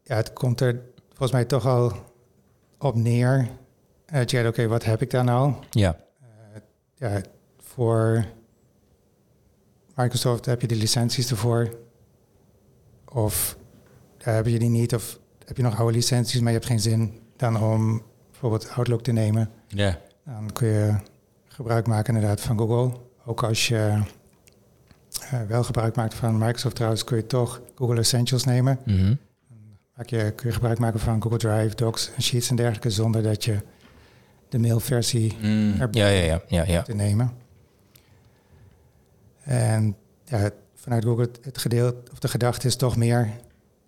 [0.03, 1.93] Ja, het komt er volgens mij toch al
[2.77, 3.49] op neer.
[4.05, 5.59] Eh, dat je oké, wat heb ik dan al?
[5.69, 5.97] ja.
[6.95, 7.21] ja,
[7.59, 8.25] voor
[9.95, 11.77] Microsoft heb je de licenties ervoor.
[13.05, 13.57] Of
[14.17, 16.79] ja, heb je die niet, of heb je nog oude licenties, maar je hebt geen
[16.79, 18.01] zin dan om
[18.39, 19.49] bijvoorbeeld Outlook te nemen.
[19.67, 19.99] ja.
[20.25, 20.95] Dan kun je
[21.47, 22.99] gebruik maken inderdaad van Google.
[23.25, 24.01] Ook als je
[25.29, 28.79] eh, wel gebruik maakt van Microsoft trouwens, kun je toch Google Essentials nemen.
[29.95, 33.23] Maak je, kun je gebruik maken van Google Drive, Docs en Sheets en dergelijke, zonder
[33.23, 33.61] dat je
[34.49, 35.73] de mailversie Mm.
[35.91, 36.81] ja, ja, ja, ja, ja.
[36.81, 37.31] te nemen.
[39.43, 39.95] En
[40.25, 43.29] ja, vanuit Google het gedeelte of de gedachte is toch meer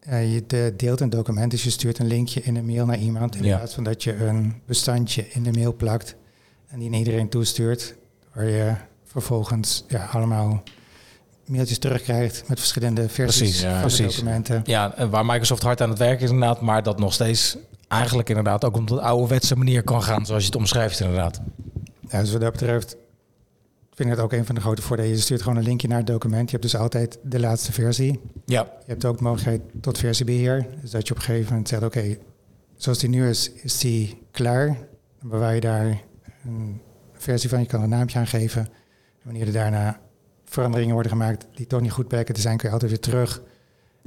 [0.09, 2.97] eh, je de, deelt een document, dus je stuurt een linkje in een mail naar
[2.97, 3.57] iemand in Ja.
[3.57, 6.15] plaats van dat je een bestandje in de mail plakt
[6.67, 7.95] en die naar iedereen toestuurt,
[8.33, 8.73] waar je
[9.05, 10.63] vervolgens ja, allemaal
[11.45, 13.97] mailtjes terugkrijgt met verschillende versies Precies, ja, van precies.
[14.07, 14.61] de documenten.
[14.65, 18.65] Ja, waar Microsoft hard aan het werk is inderdaad, maar dat nog steeds eigenlijk inderdaad
[18.65, 21.41] ook op de ouderwetse manier kan gaan, zoals je het omschrijft inderdaad.
[22.09, 22.95] Ja, dus wat dat betreft
[24.05, 25.11] vind dat ook een van de grote voordelen.
[25.11, 26.49] Je stuurt gewoon een linkje naar het document.
[26.51, 28.19] Je hebt dus altijd de laatste versie.
[28.45, 30.67] Ja, Je hebt ook de mogelijkheid tot versiebeheer.
[30.81, 32.17] Dus dat je op een gegeven moment zegt, oké,
[32.75, 34.65] zoals die nu is, is die klaar.
[35.19, 36.01] Dan bewaar je daar
[36.45, 36.81] een
[37.13, 37.59] versie van.
[37.59, 38.61] Je kan een naampje aangeven.
[38.61, 38.71] En
[39.23, 39.99] wanneer er daarna
[40.45, 43.41] veranderingen worden gemaakt die toch niet goed blijken te zijn, kun je altijd weer terug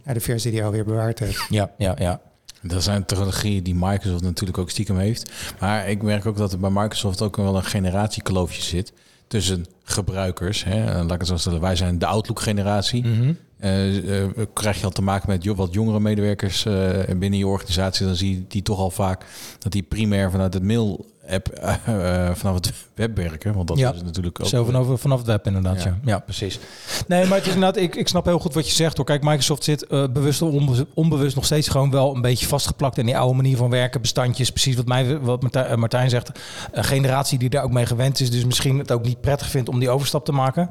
[0.05, 1.47] naar de versie die je alweer bewaard hebt.
[1.49, 2.21] ja, ja, ja.
[2.63, 5.33] Dat zijn technologieën die Microsoft natuurlijk ook stiekem heeft.
[5.61, 8.93] Maar ik merk ook dat er bij Microsoft ook wel een generatiekloofje zit
[9.33, 10.65] tussen gebruikers.
[10.65, 10.85] Hè.
[10.85, 13.07] En Laat ik het zo stellen, wij zijn de Outlook-generatie.
[13.07, 13.33] Mhm.
[13.59, 18.07] Eh, eh, krijg je al te maken met wat jongere medewerkers eh, binnen je organisatie,
[18.07, 19.27] dan zie je die toch al vaak
[19.59, 21.39] dat die primair vanuit het mail-app, eh,
[22.29, 23.55] eh, vanaf het web werken.
[23.55, 23.93] Want dat Ja.
[23.93, 24.47] is natuurlijk ook.
[24.47, 25.89] Zo vanaf, vanaf het web inderdaad, ja.
[25.89, 25.99] Ja.
[26.05, 26.19] ja.
[26.19, 26.59] precies.
[27.07, 29.07] Nee, maar het is inderdaad, ik, ik snap heel goed wat je zegt hoor.
[29.07, 32.99] Kijk, Microsoft zit eh, bewust of onbe- onbewust nog steeds gewoon wel een beetje vastgeplakt
[32.99, 34.01] in die oude manier van werken.
[34.01, 36.31] Bestandjes, precies wat, mij, wat Martijn, eh, Martijn zegt.
[36.73, 39.69] Een generatie die daar ook mee gewend is, dus misschien het ook niet prettig vindt
[39.69, 40.71] om die overstap te maken.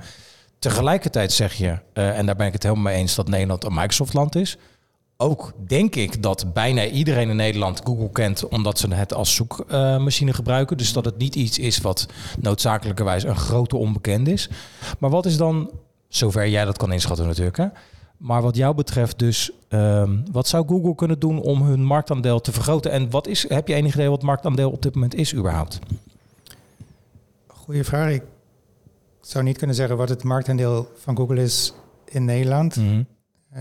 [0.59, 4.35] Tegelijkertijd zeg je, en daar ben ik het helemaal mee eens, dat Nederland een Microsoft-land
[4.35, 4.57] is.
[5.21, 10.33] Ook denk ik dat bijna iedereen in Nederland Google kent, omdat ze het als zoekmachine
[10.33, 10.77] gebruiken.
[10.77, 12.07] Dus dat het niet iets is wat
[12.39, 14.49] noodzakelijkerwijs een grote onbekende is.
[14.99, 15.71] Maar wat is dan,
[16.07, 17.67] zover jij dat kan inschatten natuurlijk, hè?
[18.17, 22.51] maar wat jou betreft dus, ehm, wat zou Google kunnen doen om hun marktaandeel te
[22.51, 22.91] vergroten?
[22.91, 25.79] En wat is, heb je enig idee wat marktaandeel op dit moment is überhaupt?
[27.47, 28.11] Goeie vraag.
[28.11, 28.23] Ik
[29.21, 31.73] zou niet kunnen zeggen wat het marktaandeel van Google is
[32.05, 32.77] in Nederland.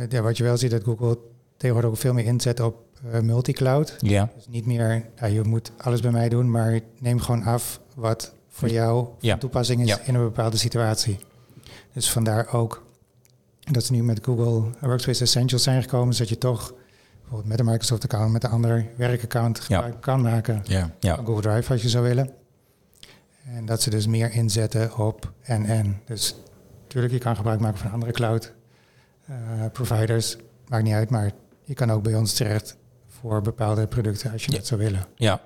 [0.08, 1.18] Ja, wat je wel ziet, dat Google
[1.60, 2.76] tegenwoordig ook veel meer inzet op
[3.12, 3.96] eh, multicloud.
[3.98, 7.80] Ja, Dus niet meer, ja, je moet alles bij mij doen, maar neem gewoon af
[7.94, 9.36] wat voor jou Ja.
[9.36, 9.98] toepassing is Ja.
[10.04, 11.18] in een bepaalde situatie.
[11.92, 12.86] Dus vandaar ook
[13.70, 16.74] dat ze nu met Google Workspace Essentials zijn gekomen, zodat je toch
[17.20, 20.90] bijvoorbeeld met een Microsoft account, met een ander werkaccount gebruik kan maken Ja.
[21.00, 21.14] ja.
[21.16, 22.30] van Google Drive als je zou willen.
[23.54, 26.00] En dat ze dus meer inzetten op en-en.
[26.04, 26.34] Dus
[26.82, 28.52] natuurlijk, je kan gebruik maken van andere cloud
[29.26, 29.34] eh,
[29.72, 30.36] providers.
[30.68, 31.30] Maakt niet uit, maar
[31.70, 32.76] je kan ook bij ons terecht
[33.20, 34.56] voor bepaalde producten als je Ja.
[34.56, 35.06] dat zou willen.
[35.16, 35.40] ja.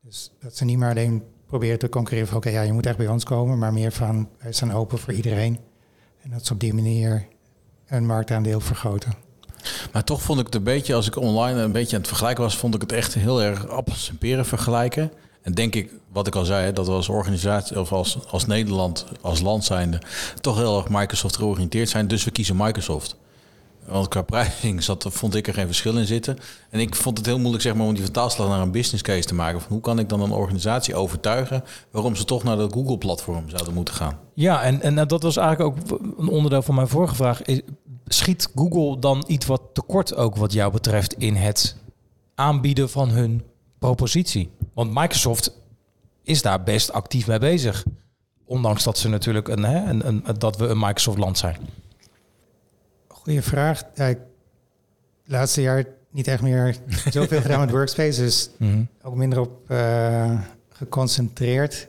[0.00, 2.96] Dus dat ze niet maar alleen proberen te concurreren van oké, ja, je moet echt
[2.96, 5.58] bij ons komen, maar meer van wij staan open voor iedereen.
[6.22, 7.26] En dat ze op die manier
[7.86, 9.12] een marktaandeel vergroten.
[9.92, 12.42] Maar toch vond ik het een beetje, als ik online een beetje aan het vergelijken
[12.44, 15.12] was, vond ik het echt heel erg appels en peren vergelijken.
[15.42, 19.06] En denk ik, wat ik al zei, dat we als organisatie of als, als Nederland,
[19.20, 20.00] als land zijnde,
[20.40, 22.08] toch heel erg Microsoft georiënteerd zijn.
[22.08, 23.16] Dus we kiezen Microsoft.
[23.88, 26.38] Want qua prijzing zat, vond ik er geen verschil in zitten.
[26.70, 29.26] En ik vond het heel moeilijk zeg maar, om die vertaalslag naar een business case
[29.26, 29.60] te maken.
[29.60, 33.74] Van hoe kan ik dan een organisatie overtuigen waarom ze toch naar dat Google-platform zouden
[33.74, 34.18] moeten gaan?
[34.34, 37.40] Ja, en, en dat was eigenlijk ook een onderdeel van mijn vorige vraag.
[38.06, 41.76] Schiet Google dan iets wat tekort ook wat jou betreft in het
[42.34, 43.42] aanbieden van hun
[43.78, 44.50] propositie?
[44.74, 45.52] Want Microsoft
[46.22, 47.84] is daar best actief mee bezig.
[48.44, 51.56] Ondanks dat ze natuurlijk een, hè, een, dat we een Microsoft land zijn.
[53.26, 53.82] Goeie vraag.
[53.94, 54.18] Ja, ik
[55.24, 56.76] laatste jaar niet echt meer
[57.10, 58.50] zoveel gedaan met Workspace, dus
[59.02, 61.88] ook minder op eh, geconcentreerd.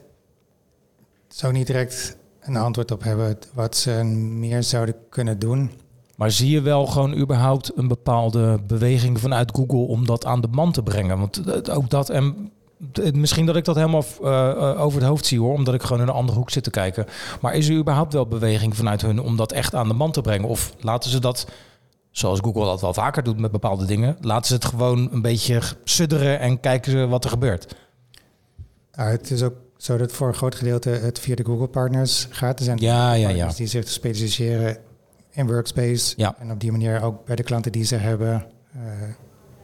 [1.28, 5.70] Zou niet direct een antwoord op hebben wat ze meer zouden kunnen doen.
[6.16, 10.48] Maar zie je wel gewoon überhaupt een bepaalde beweging vanuit Google om dat aan de
[10.50, 11.18] man te brengen?
[11.18, 12.52] Want het- ook dat en
[13.12, 16.02] misschien dat ik dat helemaal eh, eh, over het hoofd zie hoor, omdat ik gewoon
[16.02, 17.06] in een andere hoek zit te kijken.
[17.40, 20.20] Maar is er überhaupt wel beweging vanuit hun om dat echt aan de man te
[20.20, 20.48] brengen?
[20.48, 21.46] Of laten ze dat,
[22.10, 25.60] zoals Google dat wel vaker doet met bepaalde dingen, laten ze het gewoon een beetje
[25.84, 27.74] sudderen en kijken ze wat er gebeurt?
[28.92, 32.26] Nou, het is ook zo dat voor een groot gedeelte het via de Google partners
[32.30, 32.58] gaat.
[32.58, 33.48] Er zijn Ja, ja, ja.
[33.56, 34.76] die zich specialiseren
[35.30, 36.14] in Workspace.
[36.16, 36.34] Ja.
[36.38, 38.46] En op die manier ook bij de klanten die ze hebben.
[38.72, 38.80] eh,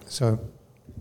[0.06, 0.38] zo.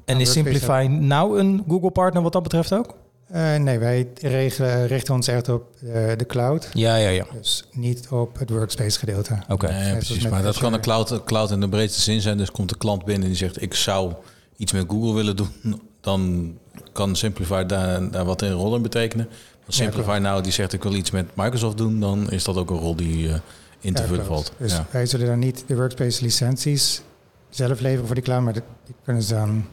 [0.06, 2.96] En is Workspace Simplify nou een Google partner wat dat betreft ook?
[3.28, 6.70] Eh, nee, wij regelen, richten ons echt op eh, de cloud.
[6.74, 7.26] Ja, ja, ja.
[7.34, 9.38] Dus niet op het Workspace gedeelte.
[9.50, 9.68] Oké.
[9.72, 10.28] Nee, precies.
[10.28, 12.38] Maar dat kan een cloud, cloud in de breedste zin zijn.
[12.38, 14.14] Dus komt de klant binnen en die zegt: Ik zou
[14.58, 15.82] iets met Google willen doen.
[16.02, 16.54] Dan
[16.92, 19.28] kan Simplify daar, daar wat een rol in betekenen.
[19.66, 22.58] Als Ja, Simplify nou die zegt: Ik wil iets met Microsoft doen, dan is dat
[22.58, 23.36] ook een rol die eh,
[23.80, 24.52] in te Ja, vullen valt.
[24.58, 24.86] Dus ja.
[24.92, 27.02] wij zullen dan niet de Workspace licenties
[27.50, 29.66] zelf leveren voor die cloud, maar dat- die kunnen ze dan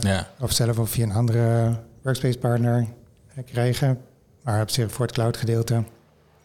[0.00, 0.28] Ja.
[0.40, 2.86] of zelf of via een andere Workspace partner
[3.34, 4.00] eh, krijgen.
[4.42, 5.84] Maar op zich voor het cloud gedeelte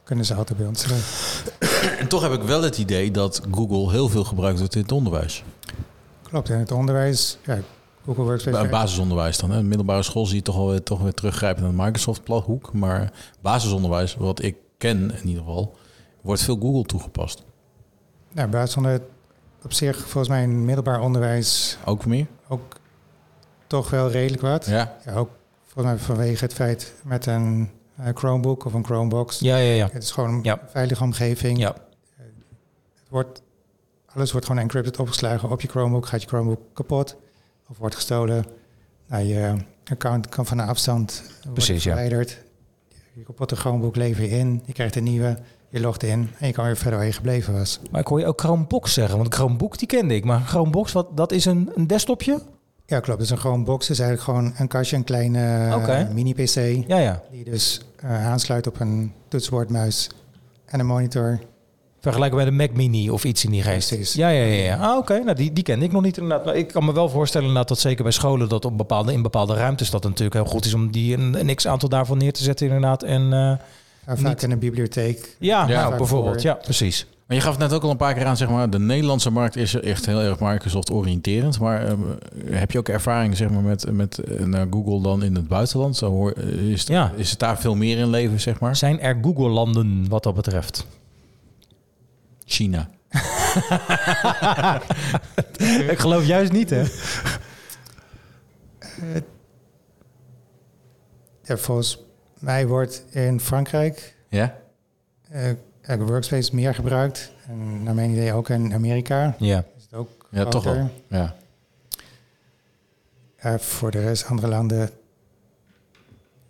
[0.03, 1.43] kunnen ze altijd bij ons terecht.
[1.99, 4.91] En toch heb ik wel het idee dat Google heel veel gebruikt wordt in het
[4.91, 5.43] onderwijs.
[6.21, 7.59] Klopt, en het onderwijs, ja,
[8.05, 8.61] Google Workspace.
[8.61, 9.51] Bij basisonderwijs dan.
[9.51, 9.63] Hè.
[9.63, 12.73] Middelbare school zie je toch wel weer, toch weer teruggrijpen naar de Microsoft-hoek.
[12.73, 15.75] Maar basisonderwijs, wat ik ken in ieder geval,
[16.21, 17.43] wordt veel Google toegepast.
[18.31, 19.01] Nou, basisonder
[19.63, 22.27] op zich volgens mij in middelbaar onderwijs Ook meer?
[22.47, 22.61] ook
[23.67, 24.65] toch wel redelijk wat.
[24.65, 24.95] Ja.
[25.05, 25.29] Ja, ook
[25.65, 29.39] volgens mij vanwege het feit met een eh, Chromebook of een Chromebox.
[29.39, 29.89] Ja, ja, ja.
[29.91, 30.53] Het is gewoon Ja.
[30.61, 31.57] een veilige omgeving.
[31.57, 31.75] Ja,
[32.95, 33.41] Het wordt,
[34.05, 36.05] alles wordt gewoon encrypted opgeslagen op je Chromebook.
[36.05, 37.15] Gaat je Chromebook kapot
[37.69, 38.45] of wordt gestolen.
[39.07, 41.91] Nou, je account kan van een afstand Precies, ja.
[41.93, 42.37] verwijderd.
[43.13, 44.61] Je kapotte Chromebook lever je in.
[44.65, 45.37] Je krijgt een nieuwe.
[45.69, 47.79] Je logt in en je kan weer verder waar je gebleven was.
[47.91, 50.23] Maar ik hoor je ook Chromebox zeggen, want Chromebook die kende ik.
[50.25, 52.41] Maar Chromebox, wat, dat is een, een desktopje?
[52.89, 53.19] Ja, klopt.
[53.19, 56.87] Dus een Chromebox is eigenlijk gewoon een kastje, een kleine eh, mini-PC.
[56.87, 57.21] Ja, ja.
[57.31, 60.09] Die dus eh, aansluit op een toetsenbord, muis
[60.65, 61.39] en een monitor.
[61.99, 63.87] Vergelijken met een Mac Mini of iets in die geest.
[63.87, 64.13] Precies.
[64.13, 64.63] Ja, ja, ja.
[64.63, 64.77] ja.
[64.77, 65.19] Ah, oké.
[65.23, 66.45] Nou, die, die kende ik nog niet inderdaad.
[66.45, 68.49] Maar ik kan me wel voorstellen inderdaad dat zeker bij scholen...
[68.49, 70.73] dat op bepaalde, in bepaalde ruimtes dat natuurlijk heel goed is...
[70.73, 73.03] om die een, een x-aantal daarvan neer te zetten inderdaad.
[73.03, 73.53] En eh,
[74.05, 75.35] vaak Niet- in een bibliotheek.
[75.39, 76.33] ja, Ja, nou, bijvoorbeeld.
[76.33, 77.07] voor- Ja, precies.
[77.27, 79.29] Maar je gaf het net ook al een paar keer aan, zeg maar, de Nederlandse
[79.29, 81.59] markt is echt heel erg Microsoft-oriënterend.
[81.59, 81.93] Maar eh,
[82.49, 85.97] heb je ook ervaring, zeg maar, met, met eh, naar Google dan in het buitenland?
[85.97, 87.11] Zo hoor, is, het, Ja.
[87.15, 88.75] is het daar veel meer in leven, zeg maar?
[88.75, 90.85] Zijn er Google-landen wat dat betreft?
[92.45, 92.89] China.
[95.89, 96.83] Ik geloof juist niet, hè?
[101.43, 101.99] Ja, volgens
[102.39, 104.57] mij wordt in Frankrijk Ja?
[105.29, 105.51] eh,
[105.87, 107.31] eigenlijk Workspace meer gebruikt.
[107.47, 109.35] En naar mijn idee ook in Amerika.
[109.39, 109.63] Ja.
[109.77, 110.89] Is het ook Ja, toch wel.
[111.09, 111.35] Ja.
[113.41, 114.89] Ja, voor de rest, andere landen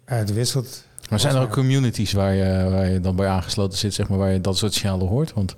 [0.06, 0.84] uitwisselt.
[1.10, 4.17] Maar zijn er ook communities waar je, waar je dan bij aangesloten zit, zeg maar,
[4.17, 5.34] waar je dat soort signalen hoort?
[5.34, 5.56] Want,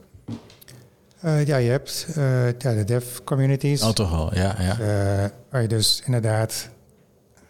[1.22, 3.82] Eh, ja, je hebt eh, ja, de dev communities.
[3.84, 4.34] oh, toch wel.
[4.36, 4.72] Ja, ja.
[4.72, 6.70] eh, waar je dus inderdaad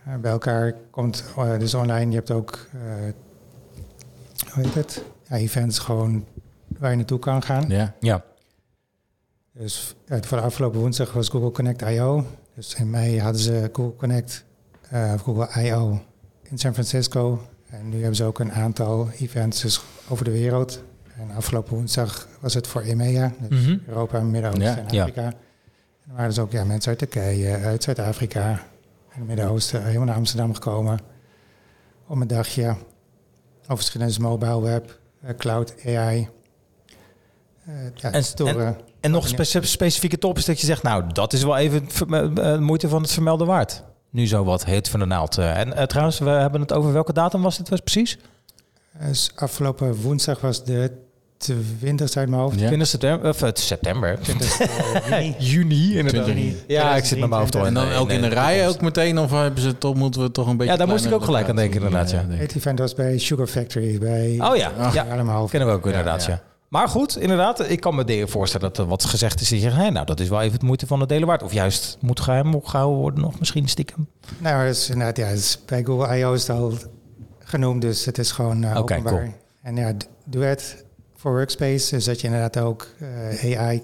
[0.06, 1.24] eh, bij elkaar komt.
[1.38, 2.80] eh, dus online, je hebt ook, eh,
[4.54, 5.04] hoe heet het?
[5.30, 6.26] Ja, events gewoon
[6.78, 7.66] waar je naartoe kan gaan.
[7.70, 7.96] Ja.
[8.00, 8.24] Ja.
[9.54, 12.26] Dus ja, voor de afgelopen woensdag was Google Connect I.O.
[12.56, 14.46] Dus in mei hadden ze Google Connect,
[14.92, 16.02] of Google I.O.
[16.44, 17.42] in San Francisco.
[17.70, 20.84] En nu hebben ze ook een aantal events dus over de wereld.
[21.16, 23.78] En afgelopen woensdag was het voor EMEA, dus Mhm.
[23.88, 24.78] Europa, Midden-Oosten Ja.
[24.78, 25.02] en Ja.
[25.02, 25.22] Afrika.
[25.24, 25.34] En
[26.08, 28.50] er waren dus ook ja, mensen uit Turkije, uit Zuid-Afrika
[29.10, 31.00] en het Midden-Oosten helemaal naar Amsterdam gekomen.
[32.08, 32.68] Om een dagje
[33.64, 35.00] over verschillende mobile web,
[35.38, 36.30] cloud, AI.
[37.66, 38.78] eh ja, En- storen.
[39.00, 42.58] En nog spe- specifieke topics dat je zegt, nou, dat is wel even verme- eh,
[42.58, 43.84] moeite van het vermelden waard.
[44.10, 45.38] Nu zo wat heet van de naald.
[45.38, 45.58] eh.
[45.60, 48.18] En eh, trouwens, we hebben het over welke datum was dit was precies?
[49.00, 50.92] Dus afgelopen woensdag was de
[51.40, 52.60] 20 uit mijn hoofd.
[52.60, 52.68] Ja.
[52.68, 54.20] 20 september, of, eh, september.
[54.22, 54.58] 20
[55.10, 55.36] juni.
[55.40, 56.24] Juni inderdaad.
[56.24, 56.58] 20 juni.
[56.68, 58.82] Ja, ik zit met mijn hoofd al En dan in- ook in de rij ook
[58.82, 59.20] meteen?
[59.20, 60.72] Of hebben ze toch, moeten we toch een beetje...
[60.72, 62.26] Ja, daar moest ik ook gelijk aan denken, inderdaad, ja.
[62.30, 63.98] Het event was bij Sugar Factory.
[64.00, 65.04] Bij Oh ja, Ach, ja.
[65.12, 65.48] allemaal.
[65.48, 66.30] Kennen we ook inderdaad, ja.
[66.32, 66.42] ja.
[66.68, 69.50] Maar goed, inderdaad, ik kan me dingen voorstellen dat er wat gezegd is.
[69.50, 71.44] Die zeggen, hé, nou, dat is wel even het moeite van het delen waard.
[71.44, 74.08] Of juist moet geheim opgehouden worden nog misschien stiekem.
[74.38, 76.34] Nou, dat is inderdaad, ja, het is bij Google I.O.
[76.34, 76.74] is het al
[77.40, 79.14] genoemd, dus het is gewoon eh, Oké, openbaar.
[79.14, 79.34] cool.
[79.62, 79.94] En ja,
[80.26, 80.86] Duet
[81.20, 82.88] voor Workspace, dus dat je inderdaad ook
[83.42, 83.82] eh, AI,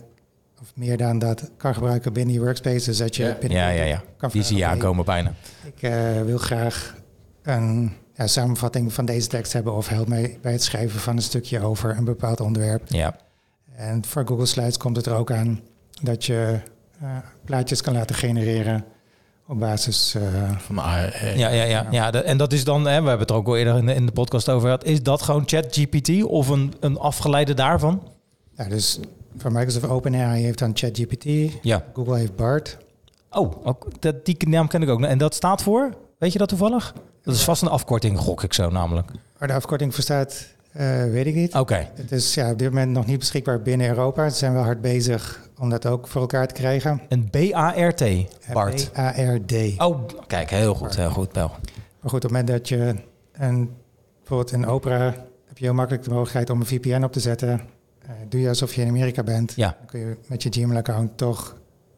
[0.62, 2.86] of meer dan dat, kan gebruiken binnen je Workspace.
[2.86, 3.38] Dus dat je Ja.
[3.40, 4.04] binnen Ja, ja, ja.
[4.18, 5.34] kan Die zie je aankomen bijna.
[5.64, 6.96] Ik eh, wil graag
[7.44, 11.22] een ja, samenvatting van deze tekst hebben of help mij bij het schrijven van een
[11.22, 12.82] stukje over een bepaald onderwerp.
[12.88, 13.16] Ja.
[13.76, 15.60] En voor Google Slides komt het er ook aan
[16.02, 16.60] dat je
[17.02, 18.86] eh, plaatjes kan laten genereren
[19.48, 20.24] op basis uh,
[20.58, 21.88] van ah, eh, Ja, ja, ja.
[21.92, 23.86] ja de, en dat is dan, hè, we hebben het er ook al eerder in
[23.86, 24.84] de, in de podcast over gehad.
[24.84, 28.02] Is dat gewoon ChatGPT of een, een afgeleide daarvan?
[28.58, 29.00] Ja, dus
[29.38, 31.54] voor Microsoft OpenAI heeft dan ChatGPT.
[31.62, 31.84] Ja.
[31.94, 32.78] Google heeft BART.
[33.30, 35.02] Oh, ook, dat, die naam ken ik ook.
[35.02, 35.94] En dat staat voor?
[36.18, 36.94] Weet je dat toevallig?
[37.24, 39.12] Dat is vast een afkorting, gok ik zo namelijk.
[39.38, 41.56] Waar de afkorting voor staat, uh, weet ik niet.
[41.56, 41.88] Oké.
[41.96, 44.30] Het is ja, op dit moment nog niet beschikbaar binnen Europa.
[44.30, 47.02] Ze zijn wel hard bezig om dat ook voor elkaar te krijgen.
[47.10, 48.04] Een B-A-R-T,
[48.54, 48.92] BART.
[48.94, 49.54] B-A-R-D.
[49.82, 51.48] Oh, kijk, heel goed, heel goed, Bel.
[52.00, 52.96] Maar goed, op het moment dat je
[53.32, 53.74] een,
[54.20, 55.04] bijvoorbeeld in Opera
[55.48, 57.62] heb je heel makkelijk de mogelijkheid om een VPN op te zetten.
[58.04, 59.54] Uh, doe je alsof je in Amerika bent.
[59.56, 59.76] Ja.
[59.78, 61.56] Dan kun je met je Gmail-account toch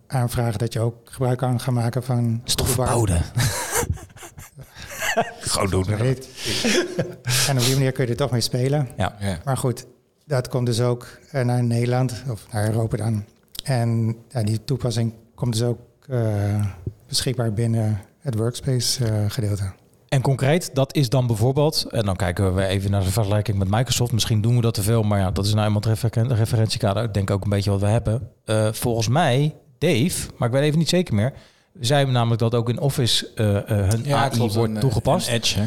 [0.08, 2.42] aanvragen dat je ook gebruik kan gaan maken van.
[2.46, 3.22] is toch verboden?
[5.40, 5.86] Gewoon doen.
[7.48, 8.90] en op die manier kun je er toch mee spelen.
[8.98, 9.16] Ja.
[9.20, 9.40] ja.
[9.46, 9.86] Maar goed,
[10.26, 13.26] dat komt dus ook uh, naar Nederland of naar Europa dan.
[13.68, 16.66] En ja, die toepassing komt dus ook uh,
[17.08, 19.72] beschikbaar binnen het workspace uh, gedeelte.
[20.08, 23.70] En concreet, dat is dan bijvoorbeeld, en dan kijken we even naar de vergelijking met
[23.70, 24.12] Microsoft.
[24.12, 27.04] Misschien doen we dat te veel, maar ja, dat is nou eenmaal het refer referentiekader.
[27.04, 28.30] Ik denk ook een beetje wat we hebben.
[28.46, 31.34] Uh, volgens mij, Dave, maar ik weet even niet zeker meer,
[31.80, 35.28] zei namelijk dat ook in Office uh, uh, hun ja, AI wordt een, toegepast.
[35.28, 35.66] Een edge, hè?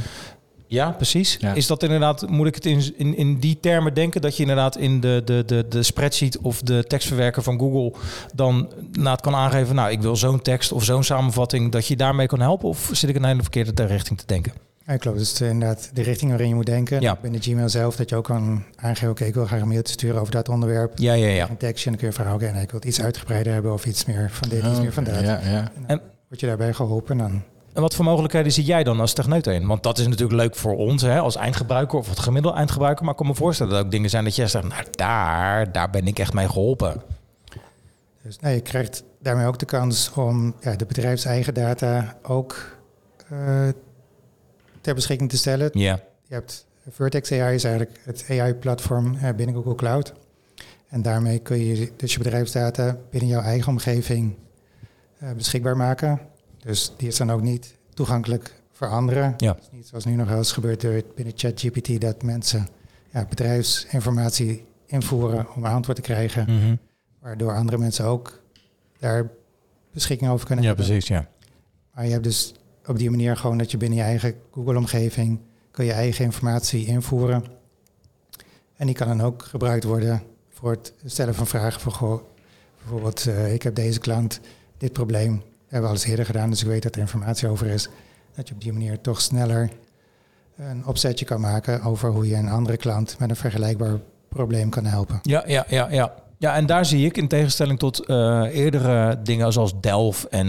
[0.71, 1.37] Ja, precies.
[1.41, 1.55] Ja.
[1.55, 4.77] Is dat inderdaad, moet ik het in, in, in die termen denken, dat je inderdaad
[4.77, 7.93] in de, de, de, de spreadsheet of de tekstverwerker van Google
[8.35, 11.97] dan nou, het kan aangeven, nou, ik wil zo'n tekst of zo'n samenvatting, dat je
[11.97, 12.69] daarmee kan helpen?
[12.69, 14.53] Of zit ik in een hele verkeerde richting te denken?
[14.87, 15.19] Ja, klopt.
[15.19, 17.01] Dus inderdaad de richting waarin je moet denken.
[17.01, 17.19] Ja.
[17.23, 20.21] Binnen Gmail zelf, dat je ook kan aangeven, oké, ik wil graag een mailtje sturen
[20.21, 20.93] over dat onderwerp.
[20.99, 21.49] Ja, ja, ja.
[21.49, 23.53] Een tekstje en dan kun je vragen, oké, okay, nee, ik wil het iets uitgebreider
[23.53, 25.21] hebben of iets meer van dit, oh, iets meer van dat.
[25.21, 25.73] Ja, ja.
[25.87, 27.43] En word je daarbij geholpen dan.
[27.73, 29.67] En wat voor mogelijkheden zie jij dan als techneut in?
[29.67, 33.03] Want dat is natuurlijk leuk voor ons hè, als eindgebruiker of het gemiddelde eindgebruiker.
[33.03, 35.91] Maar ik kan me voorstellen dat ook dingen zijn dat jij zegt, nou daar, daar
[35.91, 37.03] ben ik echt mee geholpen.
[38.23, 42.79] Dus nou, je krijgt daarmee ook de kans om ja, de bedrijfseigen data ook
[43.33, 43.69] uh,
[44.81, 45.71] ter beschikking te stellen.
[45.73, 46.01] Ja.
[46.27, 50.13] Je hebt Vertex AI is eigenlijk het AI-platform uh, binnen Google Cloud.
[50.89, 54.35] En daarmee kun je dus je bedrijfsdata binnen jouw eigen omgeving
[55.23, 56.21] uh, beschikbaar maken.
[56.63, 59.35] Dus die is dan ook niet toegankelijk voor anderen.
[59.37, 59.55] Ja.
[59.55, 62.69] Het is niet zoals nu nog wel eens gebeurt binnen ChatGPT dat mensen
[63.13, 66.47] ja, bedrijfsinformatie invoeren om een antwoord te krijgen.
[66.49, 66.79] Mm -hmm.
[67.21, 68.43] Waardoor andere mensen ook
[68.99, 69.31] daar
[69.93, 70.87] beschikking over kunnen ja, hebben.
[70.87, 71.29] precies, ja.
[71.95, 72.55] Maar je hebt dus
[72.87, 77.45] op die manier gewoon dat je binnen je eigen Google-omgeving kun je eigen informatie invoeren.
[78.77, 82.23] En die kan dan ook gebruikt worden voor het stellen van vragen goh,
[82.79, 84.41] bijvoorbeeld eh, ik heb deze klant
[84.79, 87.67] dit probleem, hebben we al eens eerder gedaan, dus ik weet dat er informatie over
[87.67, 87.89] is.
[88.35, 89.71] Dat je op die manier toch sneller
[90.57, 94.85] een opzetje kan maken over hoe je een andere klant met een vergelijkbaar probleem kan
[94.85, 95.19] helpen.
[95.23, 96.15] Ja, ja, ja, ja.
[96.39, 98.17] Ja, en daar zie ik in tegenstelling tot eh,
[98.53, 100.47] eerdere dingen zoals Delft en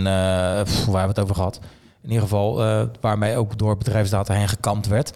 [0.63, 1.59] pff, waar we het over gehad.
[2.03, 5.13] In ieder geval, eh, waarmee ook door bedrijfsdata heen gekampt werd.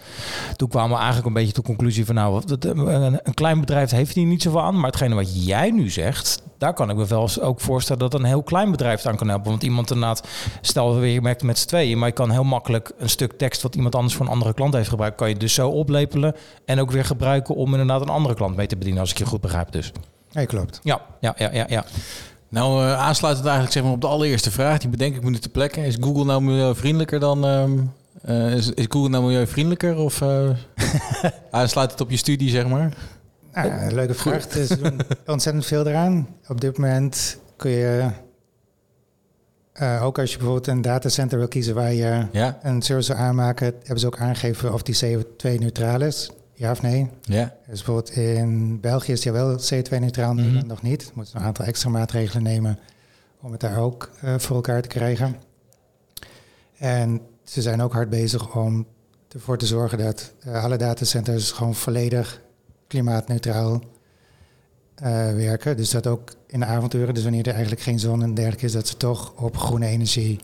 [0.56, 2.14] Toen kwamen we eigenlijk een beetje tot de conclusie van...
[2.14, 4.74] nou, wat- een, klein bedrijf heeft hier niet zoveel aan.
[4.74, 6.42] Maar hetgene wat jij nu zegt...
[6.58, 9.16] daar kan ik me wel eens ook voorstellen dat een heel klein bedrijf het aan
[9.16, 9.50] kan helpen.
[9.50, 10.28] Want iemand inderdaad,
[10.60, 11.98] stel je merkt met z'n tweeën...
[11.98, 13.62] maar je kan heel makkelijk een stuk tekst...
[13.62, 15.16] wat iemand anders voor een andere klant heeft gebruikt...
[15.16, 17.54] kan je dus zo oplepelen en ook weer gebruiken...
[17.54, 19.00] om inderdaad een andere klant mee te bedienen...
[19.00, 19.92] als ik je goed begrijp dus.
[20.32, 20.80] Nee, klopt.
[20.82, 21.64] Ja, ja, ja, ja.
[21.68, 21.84] ja.
[22.48, 25.38] Nou, eh, aansluitend eigenlijk zeg maar op de allereerste vraag, die bedenk ik me nu
[25.38, 25.84] te plekken.
[25.84, 27.44] Is Google nou milieuvriendelijker dan...
[27.46, 27.78] ehm,
[28.22, 30.50] eh, is, is Google nou milieuvriendelijker of uh,
[31.50, 32.96] aansluitend op je studie, zeg maar?
[33.52, 34.42] Nou, leuke vraag.
[34.42, 35.00] Ze doen
[35.34, 36.28] ontzettend veel eraan.
[36.48, 38.10] Op dit moment kun je,
[40.02, 42.58] ook als je bijvoorbeeld een datacenter wil kiezen waar je Ja?
[42.62, 46.30] een service wil aanmaken, hebben ze ook aangegeven of die CO2-neutraal is.
[46.56, 47.10] Ja of nee?
[47.22, 47.54] Ja?
[47.66, 51.10] Dus bijvoorbeeld in België is die wel CO2-neutraal, in Nederland nog niet.
[51.14, 52.78] Moeten ze een aantal extra maatregelen nemen
[53.40, 55.36] om het daar ook eh, voor elkaar te krijgen.
[56.78, 58.86] En ze zijn ook hard bezig om
[59.28, 62.40] ervoor te zorgen dat eh, alle datacenters gewoon volledig
[62.86, 63.80] klimaatneutraal
[64.94, 65.76] eh, werken.
[65.76, 68.72] Dus dat ook in de avonturen, dus wanneer er eigenlijk geen zon en dergelijke is,
[68.72, 70.40] dat ze toch op groene energie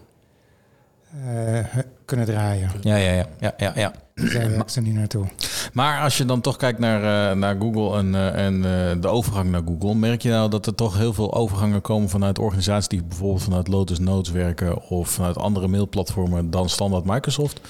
[2.04, 2.70] kunnen draaien.
[2.80, 3.92] Ja, ja, ja, ja, ja, ja.
[4.14, 5.26] Daar werken ze nu naartoe.
[5.72, 9.08] Maar als je dan toch kijkt naar, eh, naar Google en, eh, en eh, de
[9.08, 12.88] overgang naar Google, merk je nou dat er toch heel veel overgangen komen vanuit organisaties
[12.88, 17.60] die bijvoorbeeld vanuit Lotus Notes werken of vanuit andere mailplatformen dan standaard Microsoft?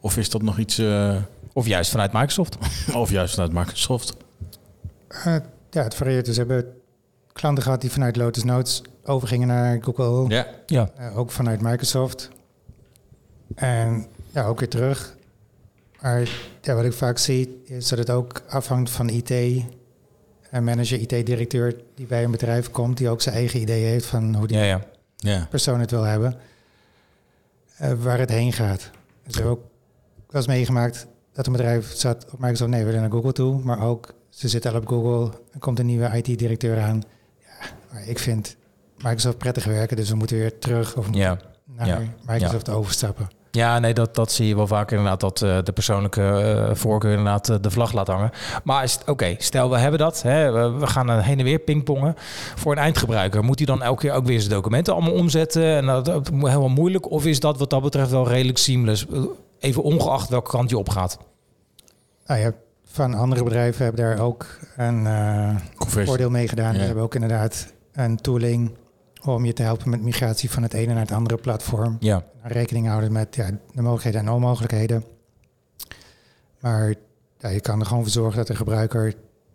[0.00, 1.16] Of is dat nog iets, eh,
[1.52, 2.56] Of juist vanuit Microsoft.
[2.94, 4.16] of juist vanuit Microsoft?
[5.08, 5.36] Eh,
[5.70, 6.24] ja, het varieert.
[6.24, 6.72] Dus we hebben
[7.32, 10.28] klanten gehad die vanuit Lotus Notes overgingen naar Google.
[10.28, 10.46] Ja.
[10.66, 12.30] Ja, ook vanuit Microsoft.
[13.54, 15.16] En ja, ook weer terug.
[16.02, 16.28] Maar
[16.62, 19.30] ja, wat ik vaak zie, is dat het ook afhangt van IT.
[20.50, 24.34] Een manager, IT-directeur die bij een bedrijf komt, die ook zijn eigen idee heeft van
[24.34, 24.80] hoe die ja, ja.
[25.16, 25.46] Ja.
[25.50, 26.34] persoon het wil hebben.
[27.76, 28.90] eh, waar het heen gaat.
[29.26, 29.60] Dus ook
[30.26, 33.60] wel eens meegemaakt dat een bedrijf zat op Microsoft, nee, we willen naar Google toe.
[33.64, 37.02] Maar ook, ze zitten al op Google, er komt een nieuwe IT-directeur aan.
[37.92, 38.56] Ja, ik vind
[38.96, 41.38] Microsoft prettig werken, dus we moeten weer terug of ja.
[41.64, 42.02] naar.
[42.26, 43.28] Microsoft overstappen.
[43.50, 47.10] Ja, nee, dat, dat zie je wel vaker inderdaad, dat eh, de persoonlijke eh, voorkeur
[47.10, 48.30] inderdaad eh, de vlag laat hangen.
[48.64, 52.14] Maar oké, stel we hebben dat, hè, we, we gaan heen en weer pingpongen.
[52.54, 55.76] Voor een eindgebruiker, moet hij dan elke keer ook weer zijn documenten allemaal omzetten?
[55.76, 57.10] En dat, dat is helemaal moeilijk?
[57.10, 59.06] Of is dat wat dat betreft wel redelijk seamless?
[59.58, 61.18] Even ongeacht welke kant je opgaat.
[62.26, 62.52] Nou ja,
[62.84, 66.72] van andere bedrijven hebben daar ook een eh, voordeel mee gedaan.
[66.72, 66.72] Ja.
[66.72, 68.70] Die hebben ook inderdaad een tooling
[69.24, 71.96] om je te helpen met migratie van het ene naar het andere platform.
[72.00, 75.04] Ja, rekening houden met ja, de mogelijkheden en onmogelijkheden.
[76.60, 76.94] Maar
[77.38, 79.14] ja, je kan er gewoon voor zorgen dat de gebruiker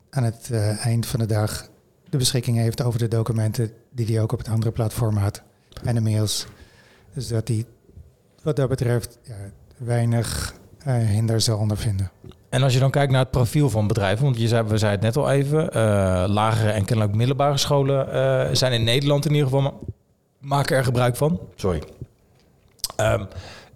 [0.09, 1.69] aan het eh, eind van de dag
[2.09, 5.43] de beschikking heeft over de documenten die hij ook op het andere platform had
[5.83, 6.47] en de mails.
[7.13, 7.65] Dus dat hij
[8.41, 9.35] wat dat betreft ja,
[9.77, 12.11] weinig eh, hinder zal ondervinden.
[12.55, 15.05] En als je dan kijkt naar het profiel van bedrijven, want je zei, we zeiden
[15.05, 19.25] het net al even, eh, lagere en kennelijk ook middelbare scholen eh, zijn in Nederland
[19.25, 19.73] in ieder geval, ma-
[20.39, 21.39] maken er gebruik van.
[21.55, 21.83] Sorry.
[22.95, 23.25] Ehm,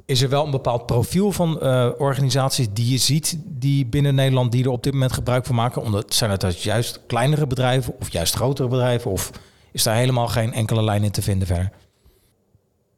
[0.06, 4.52] is er wel een bepaald profiel van eh, organisaties die je ziet die binnen Nederland
[4.52, 5.82] die er op dit moment gebruik van maken?
[5.82, 9.12] Omdat zijn het dus juist kleinere bedrijven of juist grotere bedrijven?
[9.12, 9.32] Of
[9.72, 11.72] is daar helemaal geen enkele lijn in te vinden verder?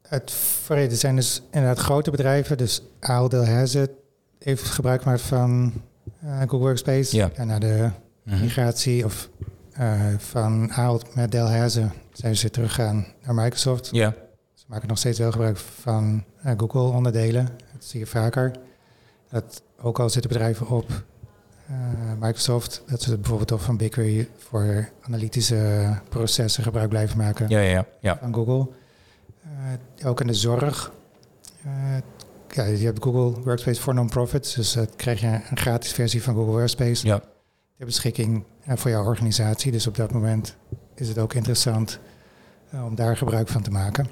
[0.02, 0.30] Het
[0.62, 2.56] verreden zijn dus inderdaad grote bedrijven.
[2.56, 3.90] Dus Aal Delhaize
[4.44, 5.72] heeft gebruik gemaakt van
[6.20, 7.16] eh, Google Workspace.
[7.16, 7.30] Ja.
[7.34, 7.90] En na de
[8.24, 8.40] Mhm.
[8.40, 9.28] migratie of
[9.72, 13.88] eh, van Aal met Delhaize zijn ze teruggegaan naar Microsoft.
[13.92, 14.14] Ja.
[14.54, 17.48] Ze maken nog steeds wel gebruik van eh, Google onderdelen.
[17.72, 18.52] Dat zie je vaker.
[19.30, 20.90] Dat ook al zitten bedrijven op
[22.20, 27.70] Microsoft, dat ze bijvoorbeeld toch van BigQuery voor analytische processen gebruik blijven maken Ja, ja,
[27.70, 27.86] ja.
[28.00, 28.18] ja.
[28.20, 28.68] van Google.
[30.04, 30.92] Ook in de zorg.
[32.56, 34.54] Eh, ja, je hebt Google Workspace voor non-profits.
[34.54, 37.22] Dus dan krijg je een gratis versie van Google Workspace ja.
[37.76, 39.72] ter beschikking eh, voor jouw organisatie.
[39.72, 40.56] Dus op dat moment
[40.94, 41.98] is het ook interessant
[42.70, 44.06] eh, om daar gebruik van te maken.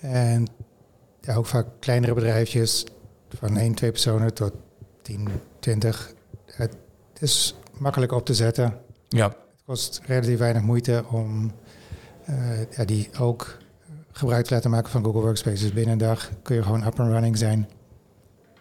[0.00, 0.46] En
[1.20, 2.86] ja, ook vaak kleinere bedrijfjes
[3.28, 4.52] van 1, 2 personen tot
[5.02, 5.28] 10,
[5.58, 6.14] 20.
[6.46, 6.76] Het
[7.18, 8.78] is makkelijk op te zetten.
[9.08, 9.28] ja.
[9.28, 11.52] Het kost relatief weinig moeite om
[12.24, 13.58] eh, ja, die ook
[14.12, 15.62] gebruik te laten maken van Google Workspace.
[15.62, 17.68] Dus binnen een dag kun je gewoon up and running zijn.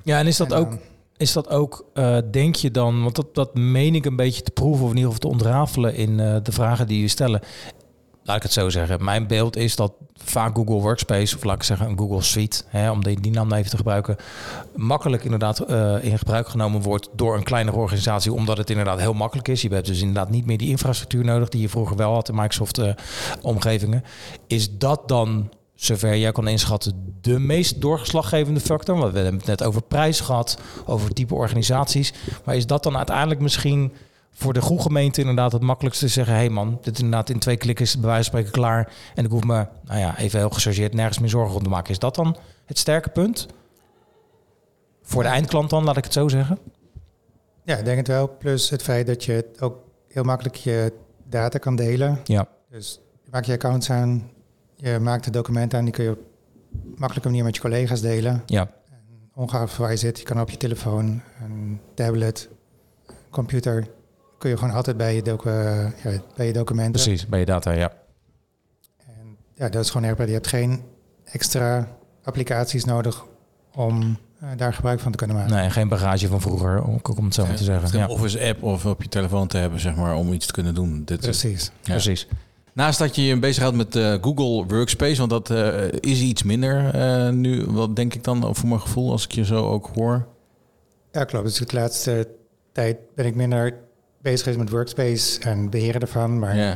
[0.03, 0.79] Ja, en is dat En ook dan-
[1.17, 4.51] is dat ook, eh, denk je dan, want dat, dat meen ik een beetje te
[4.51, 7.41] proeven of in ieder geval te ontrafelen in eh, de vragen die je stellen.
[8.23, 9.03] Laat ik het zo zeggen.
[9.03, 12.91] Mijn beeld is dat vaak Google Workspace, of laat ik zeggen een Google Suite, hè,
[12.91, 14.15] om die, die naam even te gebruiken,
[14.75, 19.13] makkelijk inderdaad eh, in gebruik genomen wordt door een kleinere organisatie, omdat het inderdaad heel
[19.13, 19.61] makkelijk is.
[19.61, 22.35] Je hebt dus inderdaad niet meer die infrastructuur nodig die je vroeger wel had in
[22.35, 24.03] Microsoft-omgevingen.
[24.47, 28.97] is dat dan zover jij kan inschatten, de meest doorgeslaggevende factor?
[28.97, 32.13] Want we hebben het net over prijs gehad, over type organisaties.
[32.45, 33.93] Maar is dat dan uiteindelijk misschien
[34.33, 36.33] voor de goede gemeente inderdaad het makkelijkste te zeggen...
[36.33, 38.93] hé hey man, dit is inderdaad in twee klikken is bij wijze van spreken klaar...
[39.15, 41.91] en ik hoef me, nou ja, even heel gechargeerd, nergens meer zorgen om te maken.
[41.91, 43.47] Is dat dan het sterke punt?
[45.01, 46.59] Voor de eindklant dan, laat ik het zo zeggen?
[47.63, 48.27] Ja, ik denk het wel.
[48.37, 49.77] Plus het feit dat je ook
[50.07, 52.19] heel makkelijk je data kan delen.
[52.23, 54.31] Ja, Dus je maakt je accounts aan,
[54.75, 56.19] je maakt de documenten aan, die kun je op
[56.95, 58.43] makkelijke manier met je collega's delen.
[58.45, 58.71] ja,
[59.33, 62.49] Ongeacht waar je zit, je kan op je telefoon, een tablet,
[63.29, 63.87] computer,
[64.41, 66.91] kun je gewoon altijd bij je, docu ja, bij je documenten.
[66.91, 67.91] precies, bij je data, ja.
[68.97, 70.25] En ja, dat is gewoon erg.
[70.25, 70.81] Je hebt geen
[71.25, 71.87] extra
[72.23, 73.23] applicaties nodig
[73.75, 75.53] om eh, daar gebruik van te kunnen maken.
[75.53, 77.99] Nee, geen bagage van vroeger, om, om het zo maar te zeggen.
[77.99, 80.75] Ja, Office app of op je telefoon te hebben, zeg maar, om iets te kunnen
[80.75, 81.03] doen.
[81.05, 81.71] Dit Precies.
[81.81, 81.91] Ja.
[81.91, 82.27] precies.
[82.73, 86.93] Naast dat je je bezighoudt met eh, Google Workspace, want dat eh, is iets minder
[86.93, 90.27] eh, nu, wat denk ik dan voor mijn gevoel, als ik je zo ook hoor.
[91.11, 91.45] Ja, klopt.
[91.45, 92.27] Dus de laatste
[92.71, 93.89] tijd ben ik minder
[94.21, 96.39] bezig geweest met workspace en beheren ervan.
[96.39, 96.69] Maar Ja.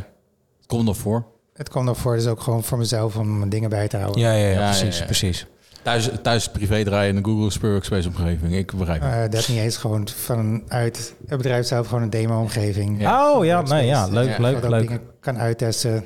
[0.58, 1.26] Het komt nog voor.
[1.54, 4.22] het komt nog voor, dus ook gewoon voor mezelf om mijn dingen bij te houden.
[4.22, 5.06] Ja, ja, ja, Ja, precies, ja, ja.
[5.06, 5.46] precies.
[5.82, 8.54] Thuis, thuis privé draaien in de Google Workspace omgeving.
[8.56, 9.12] Ik begrijp het.
[9.14, 13.02] Eh, dat niet eens gewoon vanuit het bedrijf zelf gewoon een demo-omgeving.
[13.02, 13.32] Ja.
[13.34, 14.82] Oh ja, nee, ja, leuk, Ja, leuk, leuk.
[14.88, 16.04] dingen kan uittesten.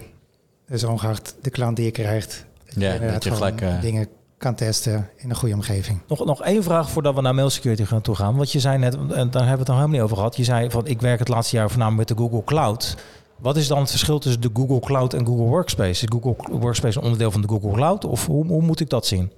[0.67, 2.45] Dus ongeacht de klant die je krijgt.
[2.65, 4.07] Dat je Ja, dat je gewoon gelijk, eh, dingen
[4.39, 5.99] kan testen in een goede omgeving.
[6.07, 8.35] Nog, nog één vraag voordat we naar mail security gaan toegaan.
[8.35, 10.35] Want je zei net, en daar hebben we het nog helemaal niet over gehad.
[10.35, 12.95] Je zei van ik werk het laatste jaar voornamelijk met de Google Cloud.
[13.35, 15.89] Wat is dan het verschil tussen de Google Cloud en Google Workspace?
[15.89, 18.05] Is Google Workspace een onderdeel van de Google Cloud?
[18.05, 19.31] Of hoe, hoe moet ik dat zien?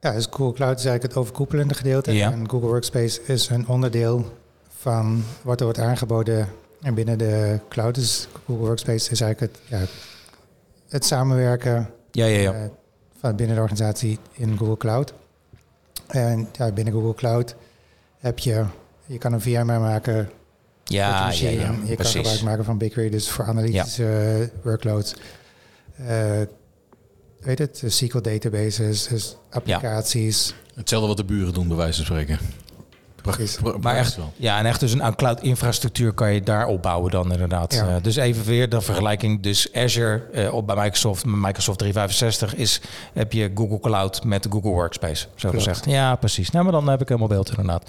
[0.00, 2.12] Ja, dus Google Cloud is eigenlijk het overkoepelende gedeelte.
[2.12, 2.32] Ja.
[2.32, 4.24] En Google Workspace is een onderdeel
[4.68, 6.48] van wat er wordt aangeboden
[6.82, 7.94] en binnen de cloud.
[7.94, 9.86] Dus Google Workspace is eigenlijk het, ja,
[10.88, 12.70] het samenwerken Ja, ja, ja.
[13.22, 15.12] Van binnen de organisatie in Google Cloud.
[16.06, 17.54] En ja, binnen Google Cloud
[18.18, 18.64] heb je,
[19.06, 20.30] je kan een VMware maken
[20.84, 25.14] Ja, ja, Je kan gebruik maken van BigQuery, dus voor analytische eh, workloads.
[25.96, 26.40] Eh,
[27.40, 30.54] weet het, de SQL databases, dus applicaties.
[30.74, 32.61] Hetzelfde wat de buren doen, bij wijze van spreken.
[33.22, 33.58] Precies.
[33.80, 34.32] Maar echt, wel.
[34.36, 37.74] ja, en echt dus een cloud infrastructuur kan je daar opbouwen dan inderdaad.
[37.74, 37.88] Ja.
[37.88, 39.42] Eh, dus even weer de vergelijking.
[39.42, 42.80] Dus Azure eh, op bij Microsoft, Microsoft 365 is,
[43.12, 45.84] heb je Google Cloud met Google Workspace, zo gezegd.
[45.84, 46.50] Ja, precies.
[46.50, 47.82] Nou, maar dan heb ik helemaal beeld inderdaad.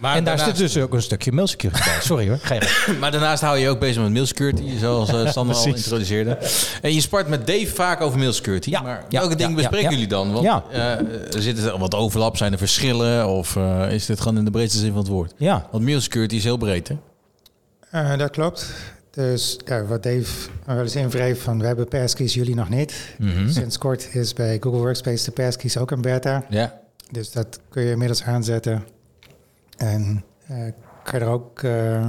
[0.00, 2.00] Maar en daar daarnaast- zit dus ook een stukje mail security bij.
[2.00, 2.98] Sorry hoor, ga je gang.
[3.00, 6.38] Maar daarnaast hou je je ook bezig met mail security, zoals eh Sander al introduceerde.
[6.82, 8.70] En je spart met Dave vaak over mail security.
[8.70, 10.32] Ja, maar ja, welke dingen ja, bespreken ja, jullie dan?
[10.32, 10.64] Want Ja.
[10.70, 13.28] eh, er zitten wat overlap, zijn er verschillen?
[13.28, 15.32] Of eh, is dit gewoon in de breedste zin van het woord?
[15.36, 16.96] Ja, Want mail security is heel breed, hè?
[17.90, 18.66] Eh, dat klopt.
[19.10, 20.24] Dus ja, wat Dave
[20.66, 22.94] wel eens invreef van we hebben passkeys, jullie nog niet.
[23.18, 23.50] Mhm.
[23.50, 26.44] Sinds kort is bij Google Workspace de passkeys ook een beta.
[26.50, 26.78] Ja.
[27.10, 28.84] Dus dat kun je inmiddels aanzetten.
[29.80, 30.56] En eh,
[31.02, 32.08] kan je er ook eh,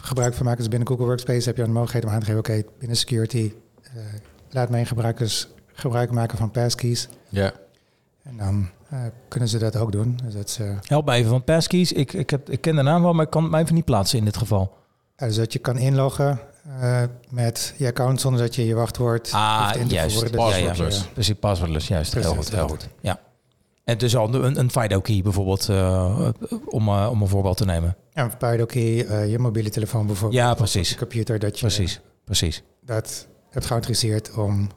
[0.00, 0.60] gebruik van maken.
[0.60, 2.40] Dus binnen Google Workspace heb je een mogelijkheid om aan te geven...
[2.40, 3.52] oké, binnen security
[3.82, 3.90] eh,
[4.50, 7.08] laat mijn gebruikers gebruik maken van passkeys.
[7.28, 7.52] Ja.
[8.22, 8.98] En dan eh,
[9.28, 10.18] kunnen ze dat ook doen.
[10.24, 13.02] Dus dat, eh, help me even, want passkeys, ik, ik, heb, ik ken de naam
[13.02, 14.74] wel, maar ik kan het mij even niet plaatsen in dit geval.
[15.16, 16.40] dus dat je kan inloggen
[16.80, 20.14] eh, met je account zonder dat je je wachtwoord hoeft in te juist.
[20.18, 20.32] voeren.
[20.40, 21.08] Ja, Dus ja, je- passwordless.
[21.12, 22.12] Precies, passwordless, juist.
[22.12, 22.88] heel Precies, goed, heel goed.
[23.00, 23.20] Ja.
[23.84, 26.28] En dus al een, een FIDO-key bijvoorbeeld, eh,
[26.66, 27.96] om, eh, om een voorbeeld te nemen.
[28.10, 30.40] Ja, een PidoKey, eh je mobiele telefoon bijvoorbeeld.
[30.42, 30.88] Ja, precies.
[30.90, 32.62] Je computer, dat je Precies, precies.
[32.84, 34.68] dat hebt geautoriseerd om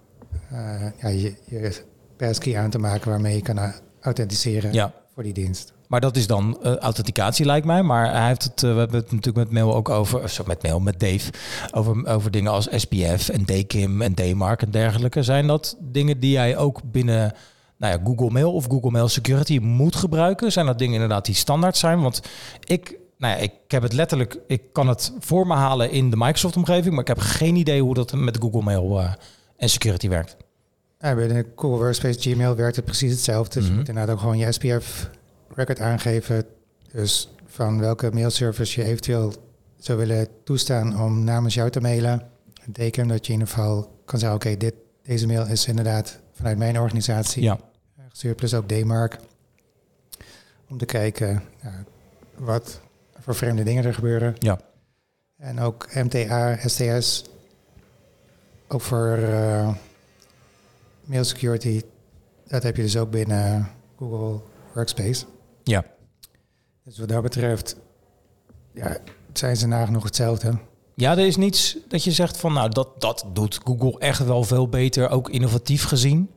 [1.02, 1.76] ja, je, je
[2.18, 4.94] passkey aan te maken waarmee je kan authenticeren Ja.
[5.14, 5.74] voor die dienst.
[5.88, 7.84] Maar dat is dan authenticatie lijkt mij.
[7.84, 10.64] Maar hij heeft het, we hebben het natuurlijk met mail ook over, of zo, met
[10.64, 11.32] mail, met Dave,
[11.72, 15.24] over, over dingen als SPF en DKIM en DMARC en dergelijke.
[15.24, 17.34] Zijn dat dingen die jij ook binnen
[17.86, 20.52] nou ja, Google Mail of Google Mail Security moet gebruiken?
[20.52, 22.02] Zijn dat dingen inderdaad die standaard zijn?
[22.02, 22.22] Want
[22.64, 26.16] ik, nou ja, ik heb het letterlijk, ik kan het voor me halen in de
[26.18, 29.14] Microsoft omgeving, maar ik heb geen idee hoe dat met Google Mail eh,
[29.58, 30.38] en security werkt.
[31.00, 33.54] Ja, bij de Google Workspace Gmail werkt het precies hetzelfde.
[33.54, 33.72] Dus Mhm.
[33.72, 36.46] je moet inderdaad ook gewoon je SPF-record aangeven.
[36.92, 39.34] Dus van welke mailservice je eventueel
[39.78, 42.22] zou willen toestaan om namens jou te mailen.
[42.72, 44.74] Teken dat je in ieder geval kan zeggen, oké, dit
[45.04, 47.60] deze mail is inderdaad vanuit mijn organisatie Ja,
[48.16, 48.36] gestuurd.
[48.36, 49.18] Plus ook DMARC.
[50.70, 51.84] Om te kijken, ja,
[52.36, 52.82] wat
[53.20, 54.36] voor vreemde dingen er gebeuren.
[54.40, 54.60] Ja.
[55.38, 57.24] En ook MTA, STS,
[58.68, 59.76] ook voor eh,
[61.04, 61.82] mail security,
[62.48, 64.42] dat heb je dus ook binnen Google
[64.74, 65.26] Workspace.
[65.64, 65.86] Ja.
[66.84, 67.76] Dus wat dat betreft
[68.74, 68.98] ja,
[69.34, 70.58] zijn ze nagenoeg hetzelfde.
[70.94, 74.44] Ja, er is niets dat je zegt van, nou, dat, dat doet Google echt wel
[74.44, 76.35] veel beter, ook innovatief gezien.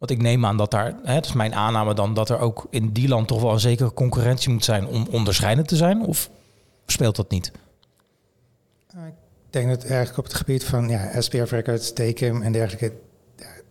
[0.00, 2.66] Want ik neem aan dat daar, hè, het is mijn aanname dan, dat er ook
[2.70, 6.02] in die land toch wel een zekere concurrentie moet zijn om onderscheidend te zijn.
[6.02, 6.30] Of
[6.86, 7.52] speelt dat niet?
[8.96, 9.12] Ik
[9.50, 12.92] denk dat eigenlijk op het gebied van ja, SPF records, TKIM en dergelijke,
[13.36, 13.62] daar,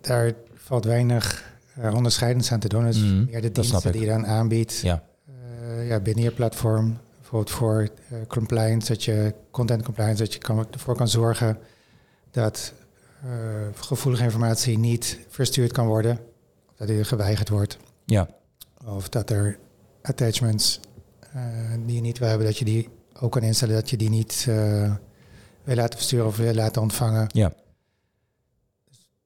[0.00, 2.84] daar valt weinig eh, onderscheidends aan te doen.
[2.84, 4.80] Mhm, meer de dat diensten die je dan aanbiedt.
[4.80, 5.02] Ja.
[5.26, 6.98] Eh, ja, binnen je platform.
[7.18, 11.58] Bijvoorbeeld voor eh, compliance, dat je content compliance, dat je kan, ervoor kan zorgen
[12.30, 12.72] dat
[13.22, 16.18] eh, gevoelige informatie niet verstuurd kan worden.
[16.70, 17.78] Of dat die geweigerd wordt.
[18.04, 18.28] Ja.
[18.84, 19.58] Of dat er
[20.02, 20.80] attachments
[21.32, 21.42] eh,
[21.86, 22.88] die je niet wil hebben, dat je die
[23.20, 24.94] ook kan instellen dat je die niet eh,
[25.64, 27.26] wil laten versturen of wil laten ontvangen.
[27.32, 27.52] Ja.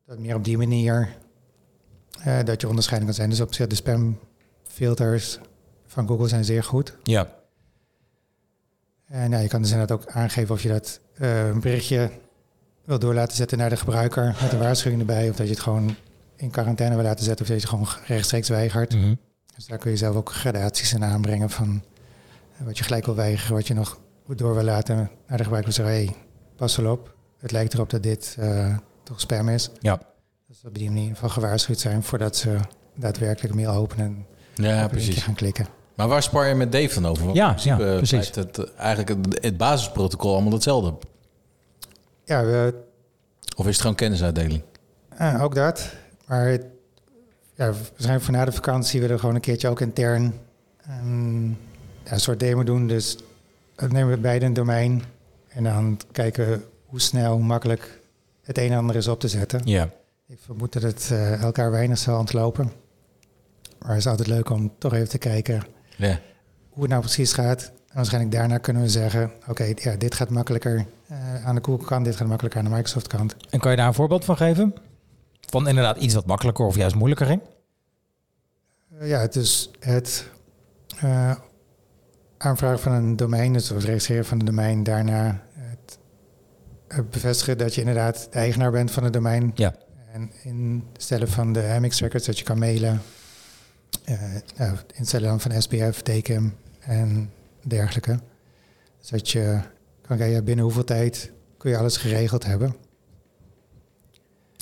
[0.07, 1.17] Dat meer op die manier
[2.45, 3.31] dat je onderscheiding kan zijn.
[3.31, 5.39] Dus op zich de spamfilters
[5.87, 6.97] van Google zijn zeer goed.
[7.03, 7.35] Ja.
[9.07, 12.11] En ja, je kan dus inderdaad ook aangeven of je dat een berichtje
[12.85, 15.31] wil door laten zetten naar de gebruiker met een waarschuwing erbij.
[15.31, 15.97] Of dat je het gewoon
[16.37, 18.95] in quarantaine wil laten zetten of dat je het gewoon rechtstreeks weigert.
[18.95, 19.15] Mhm.
[19.57, 21.83] Dus daar kun je zelf ook gradaties in aanbrengen van
[22.59, 24.01] eh, wat je gelijk wil weigeren, wat je nog
[24.37, 25.73] door wil laten naar de gebruiker.
[25.73, 26.15] Zeggen, hey,
[26.57, 29.71] pas wel op, het lijkt erop dat dit eh, toch spam is.
[29.81, 30.01] Ja.
[30.49, 32.57] Dus dat die manier van gewaarschuwd zijn voordat ze
[32.97, 34.27] daadwerkelijk een mail openen
[34.57, 35.23] en Ja, precies.
[35.23, 35.67] gaan klikken.
[35.95, 37.25] Maar waar spar je met Dave dan over?
[37.25, 38.35] Want Ja, in principe ja, precies.
[38.35, 40.95] Het, eigenlijk het, het basisprotocol allemaal hetzelfde.
[42.25, 42.75] Ja, we,
[43.57, 44.63] Of is het gewoon kennisuitdeling?
[45.41, 45.93] ook dat.
[46.27, 46.67] Maar het-
[47.55, 50.35] ja, waarschijnlijk voor na de vakantie willen we gewoon een keertje ook intern
[50.87, 51.57] een,
[52.05, 52.87] ja, een soort demo doen.
[52.87, 53.17] Dus
[53.75, 55.03] dan nemen we beide een domein
[55.49, 58.01] en dan kijken hoe snel, hoe makkelijk
[58.43, 59.61] het een en ander is op te zetten.
[59.65, 59.89] Ja.
[60.27, 62.73] Ik vermoed dat het eh, elkaar weinig zal ontlopen.
[63.79, 65.63] Maar het is altijd leuk om toch even te kijken
[65.97, 66.19] Ja.
[66.69, 67.63] hoe het nou precies gaat.
[67.89, 71.87] En waarschijnlijk daarna kunnen we zeggen, oké, ja, dit gaat makkelijker eh, aan de Google
[71.87, 73.37] kant, dit gaat makkelijker aan de Microsoft kant.
[73.51, 74.75] En kan je daar een voorbeeld van geven?
[75.41, 77.41] Van inderdaad iets wat makkelijker of juist moeilijker ging?
[78.99, 80.29] Eh, ja, het is het
[81.01, 81.35] eh,
[82.39, 85.43] aanvragen van een domein, dus het registreren van een domein, daarna
[86.89, 89.53] het bevestigen dat je inderdaad de eigenaar bent van het domein.
[89.55, 89.75] Ja.
[90.13, 93.03] En instellen van de MX records dat je kan mailen.
[94.57, 98.19] Nou, instellen dan van SPF, DKIM en dergelijke.
[98.99, 99.61] Dus dat je
[100.17, 102.77] kan kijken, ja, binnen hoeveel tijd kun je alles geregeld hebben.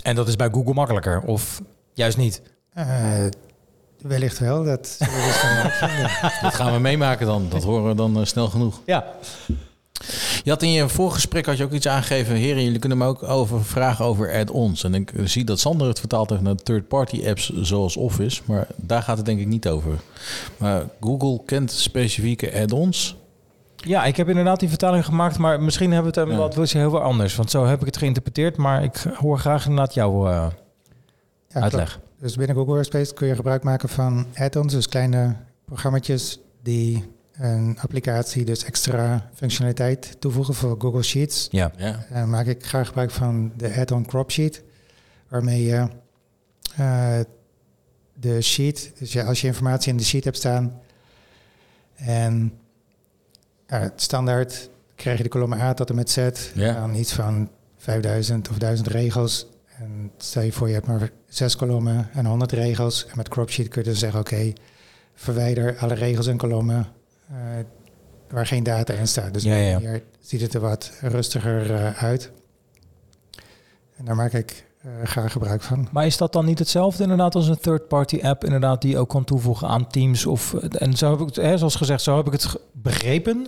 [0.03, 2.43] En dat is bij Google makkelijker of juist niet?
[2.73, 3.27] Eh,
[4.03, 4.99] wellicht wel, dat dus.
[6.43, 7.47] Dat gaan we meemaken dan.
[7.49, 8.81] Dat horen we dan eh, snel genoeg.
[8.87, 9.05] Ja.
[10.43, 12.35] Je had in je voorgesprek had je ook iets aangegeven.
[12.35, 14.85] Heren, jullie kunnen me ook over vragen over add-ons.
[14.85, 18.43] En ik zie dat Sander het vertaald heeft naar third-party apps zoals Office.
[18.45, 20.01] Maar daar gaat het denk ik niet over.
[20.57, 23.17] Maar Google kent specifieke add-ons.
[23.87, 26.37] Ja, ik heb inderdaad die vertaling gemaakt, maar misschien hebben we het Ja.
[26.37, 27.37] wat heel veel anders.
[27.37, 30.47] Want zo heb ik het geïnterpreteerd, maar ik hoor graag inderdaad jouw eh,
[31.49, 31.91] Ja, uitleg.
[31.93, 32.07] klopt.
[32.19, 37.79] Dus binnen Google Workspace kun je gebruik maken van add-ons, dus kleine programma's die een
[37.81, 41.49] applicatie, dus extra functionaliteit toevoegen voor Google Sheets.
[41.51, 41.71] Ja.
[41.77, 42.07] Ja.
[42.13, 44.63] Dan maak ik graag gebruik van de add-on crop sheet,
[45.29, 45.89] waarmee je
[46.77, 47.19] eh,
[48.15, 50.81] de sheet, dus ja, als je informatie in de sheet hebt staan
[51.97, 52.53] en
[53.71, 56.73] ja, standaard krijg je de kolommen A tot en met Z, Ja.
[56.73, 59.47] dan iets van 5000 of 1000 regels.
[59.79, 63.07] En stel je voor je hebt maar zes kolommen en 100 regels.
[63.07, 64.53] En met crop sheet kun je dus zeggen, oké,
[65.15, 66.87] verwijder alle regels en kolommen
[67.29, 67.37] eh,
[68.29, 69.33] waar geen data in staat.
[69.35, 69.79] Dus Ja, ja, ja.
[69.79, 72.31] hier ziet het er wat rustiger eh, uit.
[73.97, 74.65] En daar maak ik
[75.05, 75.89] graag gebruik van.
[75.93, 79.09] Maar is dat dan niet hetzelfde inderdaad als een third-party app inderdaad die je ook
[79.09, 80.27] kan toevoegen aan Teams?
[80.27, 83.47] Of, en zo heb ik het, hè, zoals gezegd, zo heb ik het begrepen.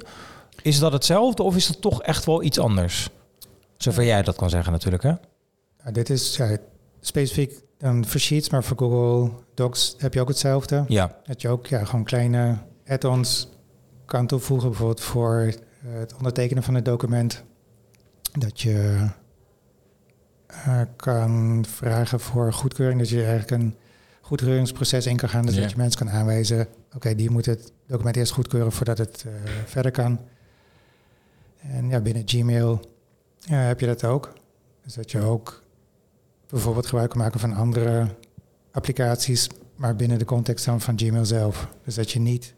[0.62, 3.11] Is dat hetzelfde of is dat toch echt wel iets anders?
[3.76, 5.12] Zover jij dat kan zeggen natuurlijk, hè?
[5.83, 6.57] Nou, dit is ja,
[7.01, 10.85] specifiek dan voor Sheets, maar voor Google Docs heb je ook hetzelfde.
[10.89, 11.16] Ja.
[11.24, 13.49] Dat je ook ja, gewoon kleine add-ons
[14.07, 15.55] kan toevoegen, bijvoorbeeld voor eh,
[15.99, 17.43] het ondertekenen van het document.
[18.39, 19.09] Dat je
[20.53, 23.76] eh, kan vragen voor goedkeuring, dat je eigenlijk een
[24.20, 25.46] goedkeuringsproces in kan gaan.
[25.46, 29.24] Dus dat je mensen kan aanwijzen, oké, die moet het document eerst goedkeuren voordat het
[29.26, 29.32] eh,
[29.64, 30.20] verder kan.
[31.61, 32.80] En ja, binnen Gmail
[33.38, 34.32] ja, heb je dat ook.
[34.84, 35.62] Dus dat je ook
[36.48, 38.07] bijvoorbeeld gebruik kan maken van andere
[38.70, 41.68] applicaties, maar binnen de context dan van Gmail zelf.
[41.84, 42.55] Dus dat je niet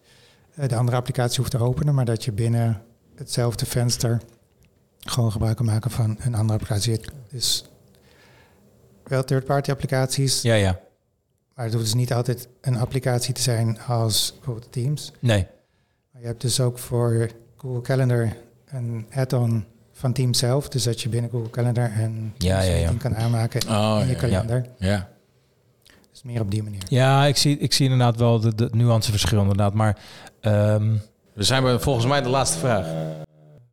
[0.55, 2.83] eh, de andere applicatie hoeft te openen, maar dat je binnen
[3.15, 4.21] hetzelfde venster
[4.99, 7.01] gewoon gebruik kan maken van een andere applicatie.
[7.31, 7.65] Dus
[9.09, 10.81] wel third-party applicaties, Ja, ja.
[11.55, 15.13] maar het hoeft dus niet altijd een applicatie te zijn als bijvoorbeeld Teams.
[15.21, 15.47] Nee.
[16.13, 18.33] Maar je hebt dus ook voor Google Calendar
[18.67, 20.69] een add-on van Teams zelf.
[20.69, 22.75] Dus dat je binnen Google Calendar een Ja, ja, ja.
[22.75, 24.67] meeting kan aanmaken Oh, in je ja, kalender.
[24.79, 25.09] Ja.
[26.11, 26.83] Dus meer op die manier.
[26.89, 29.75] Ja, ik zie, ik zie inderdaad wel de, de nuanceverschil inderdaad.
[29.75, 29.99] Maar
[30.41, 30.97] ehm,
[31.33, 32.87] We zijn bij volgens mij de laatste vraag.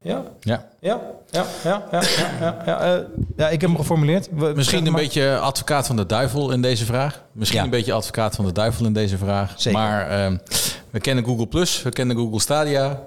[0.02, 0.70] ja, Ja.
[0.80, 1.02] ja,
[1.32, 3.02] ja, ja, ja, ja, ja, ja, eh,
[3.38, 4.28] ja, ik heb hem geformuleerd.
[4.36, 5.02] We- Misschien een maar.
[5.02, 7.24] beetje advocaat van de duivel in deze vraag.
[7.32, 7.66] Misschien Ja.
[7.66, 9.54] een beetje advocaat van de duivel in deze vraag.
[9.56, 9.80] Zeker.
[9.80, 10.38] Maar ehm,
[10.90, 13.00] we kennen Google Plus, we kennen Google Stadia.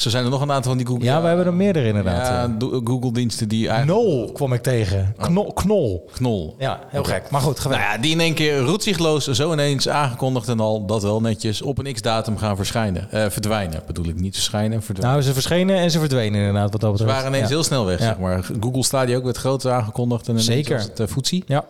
[0.00, 1.04] Zo zijn er nog een aantal van die Google.
[1.04, 2.26] Ja, we hebben er meerdere inderdaad.
[2.26, 2.78] Ja, eh.
[2.84, 3.98] Google-diensten die eigenlijk.
[4.00, 5.14] Knol kwam ik tegen.
[5.18, 5.52] Knol.
[5.52, 6.08] knol.
[6.12, 6.54] Knol.
[6.58, 7.30] Ja, heel gek.
[7.30, 7.92] Maar goed, Nou geweldig.
[7.94, 11.78] ja, die in één keer roetzichtloos zo ineens aangekondigd en al dat wel netjes op
[11.78, 13.10] een x-datum gaan verschijnen.
[13.10, 15.12] Eh, verdwijnen bedoel ik, niet verschijnen, verdwijnen.
[15.16, 17.12] Nou, ze verschenen en ze verdwenen inderdaad wat dat Ze betreft.
[17.22, 17.54] waren ineens ja.
[17.54, 18.04] heel snel weg, Ja.
[18.04, 18.44] zeg maar.
[18.60, 20.76] Google Stadia ook werd groot aangekondigd en Zeker.
[20.76, 21.42] was het uh.
[21.46, 21.64] Ja.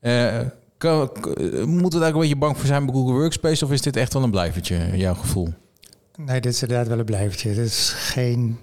[0.00, 0.26] Eh,
[0.78, 3.70] kan- k- moeten we daar ook een beetje bang voor zijn bij Google Workspace of
[3.72, 5.48] is dit echt wel een blijvertje, jouw gevoel?
[6.16, 7.48] Nee, dit is inderdaad wel een blijvertje.
[7.48, 8.58] Het is geen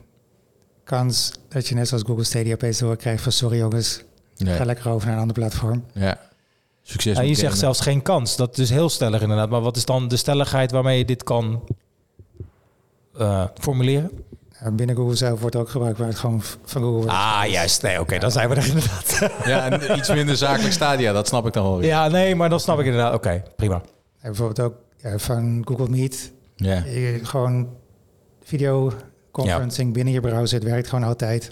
[0.84, 4.04] kans dat je net zoals Google Stadia opeens te horen krijgt van sorry jongens,
[4.38, 4.56] Nee.
[4.56, 5.86] ga lekker over naar een ander platform.
[5.94, 6.20] Ja.
[6.82, 7.18] Succes.
[7.18, 8.36] Met je zegt zelfs geen kans.
[8.36, 9.50] Dat is heel stellig inderdaad.
[9.50, 11.64] Maar wat is dan de stelligheid waarmee je dit kan
[13.18, 14.12] eh, formuleren?
[14.72, 17.10] Binnen Google zelf wordt ook gebruikt waar het gewoon van Google wordt.
[17.10, 17.82] Ah, juist.
[17.82, 19.20] Nee, oké, dan zijn we er inderdaad.
[19.46, 21.88] Ja, en iets minder zakelijk Stadia, dat snap ik dan wel weer.
[21.88, 23.14] ja, nee, maar dan snap ik inderdaad.
[23.14, 23.76] Oké, prima.
[23.76, 23.84] En
[24.22, 26.32] bijvoorbeeld ook ja, van Google Meet.
[26.64, 26.84] Ja.
[26.86, 27.70] Je, gewoon
[28.44, 30.60] videoconferencing binnen je browser.
[30.60, 31.52] Het werkt gewoon altijd.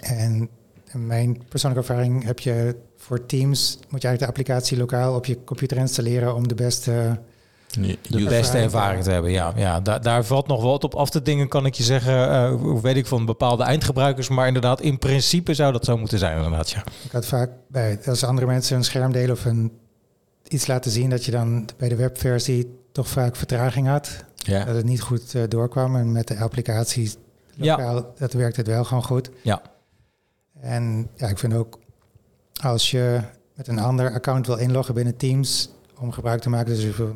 [0.00, 0.48] En
[0.92, 3.78] in mijn persoonlijke ervaring heb je voor Teams...
[3.88, 6.34] moet je eigenlijk de applicatie lokaal op je computer installeren...
[6.34, 7.18] om de beste...
[8.08, 9.52] De beste ervaring, te hebben, ja.
[9.56, 12.30] ja daar, daar valt nog wat op af te dingen, kan ik je zeggen.
[12.30, 14.28] eh, hoe weet ik van bepaalde eindgebruikers.
[14.28, 16.84] Maar inderdaad, in principe zou dat zo moeten zijn, inderdaad, ja.
[17.04, 19.72] Ik had vaak bij als andere mensen een scherm delen of een,
[20.48, 21.10] iets laten zien...
[21.10, 24.24] dat je dan bij de webversie toch vaak vertraging had.
[24.34, 24.64] Ja.
[24.64, 25.96] Dat het niet goed eh, doorkwam.
[25.96, 27.12] En met de applicatie
[27.54, 27.76] Ja.
[27.76, 29.30] lokaal, dat werkt het wel gewoon goed.
[29.42, 29.62] Ja.
[30.60, 31.78] En ja, ik vind ook
[32.62, 33.20] als je
[33.54, 37.14] met een ander account wil inloggen binnen Teams om gebruik te maken, dus je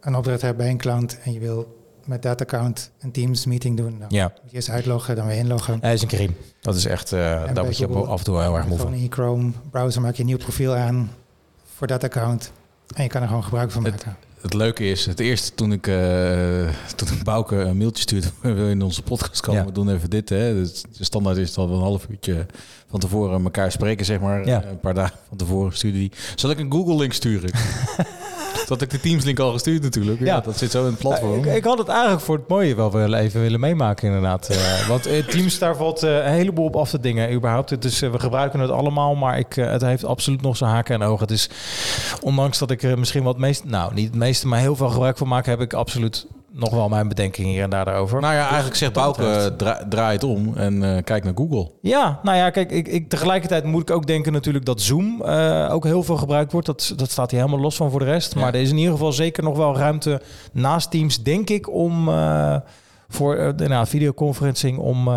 [0.00, 3.76] een opdracht hebt bij een klant en je wil met dat account een Teams meeting
[3.76, 5.78] doen, dan Ja, moet je eerst uitloggen, dan weer inloggen.
[5.80, 6.32] hij is een crime.
[6.60, 7.18] Dat is echt, eh,
[7.54, 8.92] daar word je Google- af en toe heel erg moe van.
[8.92, 11.10] in je Chrome browser maak je een nieuw profiel aan
[11.74, 12.52] voor dat account
[12.94, 13.98] en je kan er gewoon gebruik van maken.
[13.98, 18.64] Het leuke is, het eerste toen ik, eh toen ik Bouke een mailtje stuurde, wil
[18.64, 19.66] je in onze podcast komen, Ja.
[19.66, 20.28] we doen even dit.
[20.28, 20.54] Hè.
[20.54, 22.46] Dus de standaard is het al een half uurtje
[22.90, 24.46] van tevoren elkaar spreken, zeg maar.
[24.46, 24.62] Ja.
[24.62, 26.10] Eh, Een paar dagen van tevoren stuurde hij.
[26.34, 27.50] Zal ik een Google link sturen?
[28.68, 30.18] Had ik de Teams link al gestuurd natuurlijk.
[30.20, 30.26] Ja.
[30.26, 30.40] Ja.
[30.40, 31.44] dat zit zo in het platform.
[31.44, 34.48] Ik, ik had het eigenlijk voor het mooie wel wel even willen meemaken, inderdaad.
[34.48, 37.82] Eh, want eh, Teams, daar valt eh, een heleboel op af te dingen, überhaupt.
[37.82, 41.02] Dus eh, we gebruiken het allemaal, maar ik, het heeft absoluut nog zijn haken en
[41.02, 41.20] ogen.
[41.20, 41.48] Het is,
[42.20, 45.16] ondanks dat ik er misschien wat meest, nou niet het meeste, maar heel veel gebruik
[45.16, 48.20] van maak, heb ik absoluut nog wel mijn bedenkingen hier en daar daarover.
[48.20, 49.54] nou ja, eigenlijk zegt Bouke,
[49.88, 51.70] draai het om en eh, kijk naar Google.
[51.80, 55.68] Ja, nou ja, kijk, ik, ik, tegelijkertijd moet ik ook denken natuurlijk dat Zoom eh,
[55.72, 56.66] ook heel veel gebruikt wordt.
[56.66, 58.34] Dat, dat staat hier helemaal los van voor de rest.
[58.34, 58.40] Ja.
[58.40, 60.20] Maar er is in ieder geval zeker nog wel ruimte
[60.52, 62.56] naast Teams, denk ik, om eh,
[63.08, 65.08] voor nou, videoconferencing om...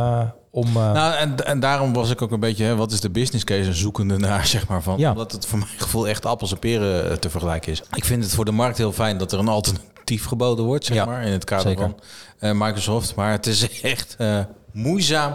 [0.51, 3.43] om Nou, en, en daarom was ik ook een beetje, hè, wat is de business
[3.43, 4.97] case zoekende naar, zeg maar, van.
[4.97, 5.09] Ja.
[5.09, 7.83] Omdat het voor mijn gevoel echt appels en peren te vergelijken is.
[7.93, 10.95] Ik vind het voor de markt heel fijn dat er een alternatief geboden wordt, zeg
[10.95, 11.82] Ja, maar, in het kader zeker.
[11.82, 11.99] van
[12.39, 13.16] eh, Microsoft.
[13.16, 14.39] Maar het is echt eh,
[14.72, 15.34] moeizaam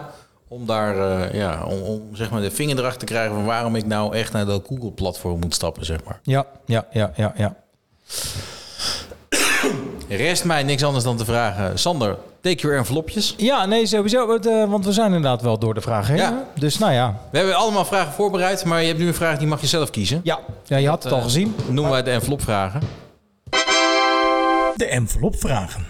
[0.49, 3.77] om daar, eh, ja, om, om zeg maar de vinger erachter te krijgen van waarom
[3.77, 6.21] ik nou echt naar dat Google-platform moet stappen, zeg maar.
[6.23, 7.57] ja, ja, ja, ja, ja.
[10.09, 13.35] Rest mij niks anders dan te vragen, Sander, take your envelopjes.
[13.37, 14.27] Ja, nee, sowieso.
[14.69, 16.23] Want, we zijn inderdaad wel door de vragen heen.
[16.23, 16.45] Ja.
[16.55, 17.19] Dus nou ja.
[17.31, 19.91] We hebben allemaal vragen voorbereid, maar je hebt nu een vraag die mag je zelf
[19.91, 20.21] kiezen.
[20.25, 21.55] Ja, ja je had het al gezien.
[21.69, 22.83] Noemen wij de envelopvragen.
[24.77, 25.87] De envelopvragen.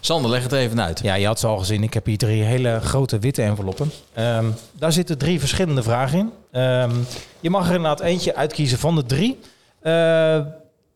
[0.00, 1.00] Sander, leg het even uit.
[1.02, 1.82] Ja, je had ze al gezien.
[1.82, 3.90] Ik heb hier drie hele grote witte enveloppen.
[4.12, 6.30] Ehm, daar zitten drie verschillende vragen in.
[6.50, 6.94] Ehm,
[7.40, 9.38] je mag er inderdaad eentje uitkiezen van de drie.
[9.80, 10.40] Eh,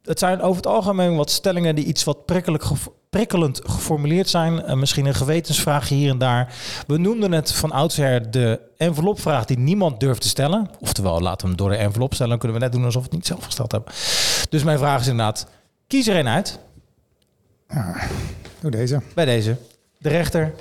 [0.04, 2.64] het zijn over het algemeen wat stellingen die iets wat prikkelijk
[3.10, 4.62] prikkelend geformuleerd zijn.
[4.62, 6.54] Eh, misschien een gewetensvraagje hier en daar.
[6.86, 10.70] We noemden het van oudsher de envelopvraag die niemand durft te stellen.
[10.80, 12.30] Oftewel, laten we hem door de envelop stellen.
[12.30, 13.92] Dan kunnen we net doen alsof we het niet zelf gesteld hebben.
[14.48, 15.46] Dus mijn vraag is inderdaad,
[15.86, 16.58] kies er een uit.
[18.60, 19.00] Doe deze.
[19.14, 19.56] Bij deze.
[19.98, 20.54] De rechter.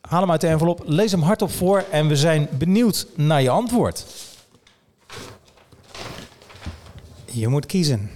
[0.00, 0.82] Haal hem uit de envelop.
[0.84, 1.84] Lees hem hardop voor.
[1.90, 4.06] En we zijn benieuwd naar je antwoord.
[7.24, 8.10] Je moet kiezen.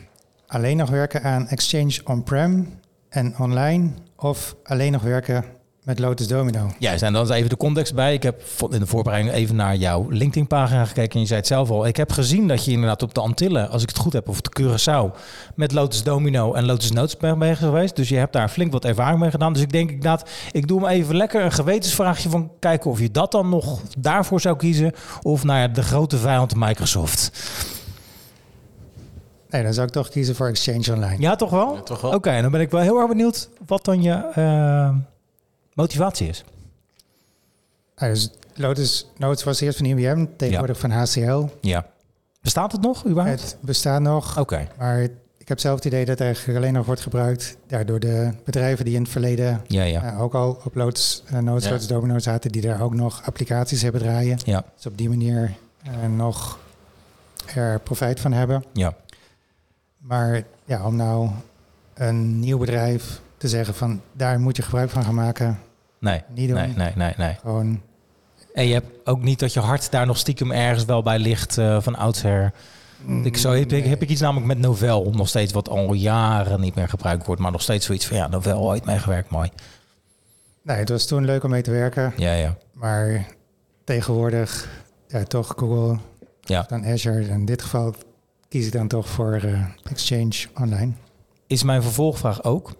[0.46, 5.44] Alleen nog werken aan Exchange on-prem en online of alleen nog werken
[5.84, 6.70] met Lotus Domino?
[6.78, 8.14] Juist, en dan is even de context bij.
[8.14, 11.12] Ik heb in de voorbereiding even naar jouw LinkedIn-pagina gekeken.
[11.12, 11.86] En je zei het zelf al.
[11.86, 14.40] Ik heb gezien dat je inderdaad op de Antillen, als ik het goed heb, of
[14.40, 15.18] de Curaçao,
[15.54, 17.96] met Lotus Domino en Lotus Notes bent ben geweest.
[17.96, 19.52] Dus je hebt daar flink wat ervaring mee gedaan.
[19.52, 23.10] Dus ik denk inderdaad, ik doe hem even lekker een gewetensvraagje van kijken of je
[23.10, 24.92] dat dan nog daarvoor zou kiezen.
[25.22, 27.30] Of nou ja, de grote vijand Microsoft.
[29.48, 31.16] Nee, dan zou ik toch kiezen voor Exchange Online.
[31.18, 31.74] Ja, toch wel?
[31.74, 32.12] Ja, toch wel.
[32.12, 34.88] Oké, dan ben ik wel heel erg benieuwd wat dan je eh,
[35.74, 36.44] motivatie is.
[37.94, 41.44] Dus Lotus Notes was eerst van IBM, tegenwoordig van HCL.
[41.60, 41.86] Ja.
[42.40, 43.40] Bestaat het nog überhaupt?
[43.42, 44.68] Het bestaat nog, Oké.
[44.78, 45.00] maar
[45.36, 48.84] ik heb zelf het idee dat eigenlijk alleen nog wordt gebruikt ja, door de bedrijven
[48.84, 50.02] die in het verleden Ja, ja.
[50.02, 51.70] eh, ook al op Lotus, eh, Notes, Ja.
[51.70, 54.38] Lotus Domino zaten, die daar ook nog applicaties hebben draaien.
[54.44, 56.58] Ja, Dus op die manier eh, nog
[57.54, 58.64] er profijt van hebben.
[58.72, 58.94] ja.
[59.98, 61.30] Maar ja, om nou
[61.94, 65.58] een nieuw bedrijf te zeggen van daar moet je gebruik van gaan maken,
[65.98, 66.56] Nee, niet doen.
[66.56, 67.36] nee, nee, nee, nee.
[67.40, 67.80] Gewoon,
[68.54, 71.58] En je hebt ook niet dat je hart daar nog stiekem ergens wel bij ligt
[71.58, 72.52] eh, van oudsher.
[73.22, 76.60] Ik zo, heb, ik- heb ik iets namelijk met Novell nog steeds wat al jaren
[76.60, 79.50] niet meer gebruikt wordt, maar nog steeds zoiets van ja, Novell ooit meegewerkt, mooi.
[80.62, 82.56] nee, het was toen leuk om mee te werken, Ja, ja.
[82.72, 83.26] maar
[83.84, 84.68] tegenwoordig
[85.08, 85.98] ja, toch Google,
[86.40, 86.64] Ja.
[86.68, 87.26] dan Azure.
[87.28, 87.94] In dit geval
[88.48, 90.92] kies ik dan toch voor eh, Exchange Online.
[91.46, 92.72] Is mijn vervolgvraag ook,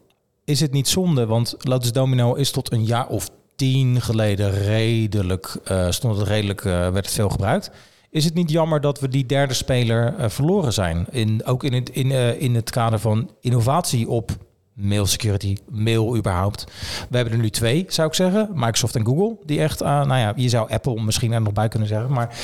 [0.45, 5.57] is het niet zonde, want Lotus Domino is tot een jaar of tien geleden redelijk,
[5.65, 7.71] eh, stond het redelijk, eh, werd het veel gebruikt.
[8.11, 11.07] Is het niet jammer dat we die derde speler eh, verloren zijn?
[11.11, 14.31] In, ook in het, in, in het kader van innovatie op
[14.73, 16.65] mail security, mail überhaupt.
[17.11, 18.51] We hebben er nu twee, zou ik zeggen.
[18.55, 21.89] Microsoft en Google, die echt, nou ja, je zou Apple misschien er nog bij kunnen
[21.89, 22.13] zeggen.
[22.13, 22.39] Maar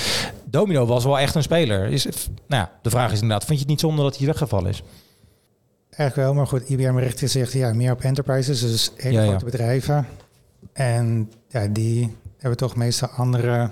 [0.44, 1.86] Domino was wel echt een speler.
[1.86, 4.70] Is, nou ja, de vraag is inderdaad, vind je het niet zonde dat hij weggevallen
[4.70, 4.82] is?
[6.00, 9.28] Eigenlijk wel, maar goed, IBM richt zich ja, meer op enterprises, dus hele Ja, ja.
[9.28, 10.06] grote bedrijven.
[10.72, 13.70] En ja, die hebben toch meestal andere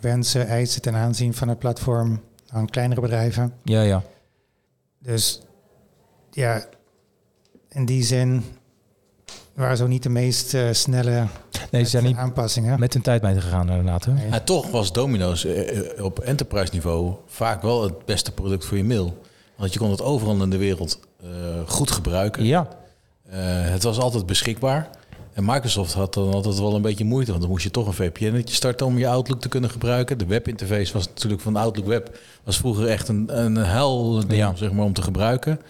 [0.00, 2.20] wensen, eisen ten aanzien van het platform
[2.52, 3.52] dan kleinere bedrijven.
[3.62, 4.02] Ja, ja.
[4.98, 5.40] Dus
[6.30, 6.64] ja,
[7.68, 8.44] in die zin
[9.54, 11.26] waren ze ook niet de meest eh, snelle
[11.70, 12.80] Nee, ze zijn niet aanpassingen.
[12.80, 14.04] met hun tijd mee gegaan inderdaad.
[14.04, 14.12] Hè?
[14.12, 14.28] Nee.
[14.28, 18.76] Maar toch was Domino's eh, eh, op enterprise niveau vaak wel het beste product voor
[18.76, 19.24] je mail.
[19.56, 21.00] Want je kon het overal in de wereld
[21.66, 22.44] goed gebruiken.
[22.44, 22.68] Ja,
[23.30, 23.38] Eh,
[23.70, 24.88] het was altijd beschikbaar.
[25.32, 27.92] En Microsoft had dan altijd wel een beetje moeite, want dan moest je toch een
[27.92, 30.18] VPN'tje starten om je Outlook te kunnen gebruiken.
[30.18, 34.52] De webinterface was natuurlijk van Outlook Web, was vroeger echt een, een hel ding, Ja.
[34.56, 35.60] zeg maar, om te gebruiken.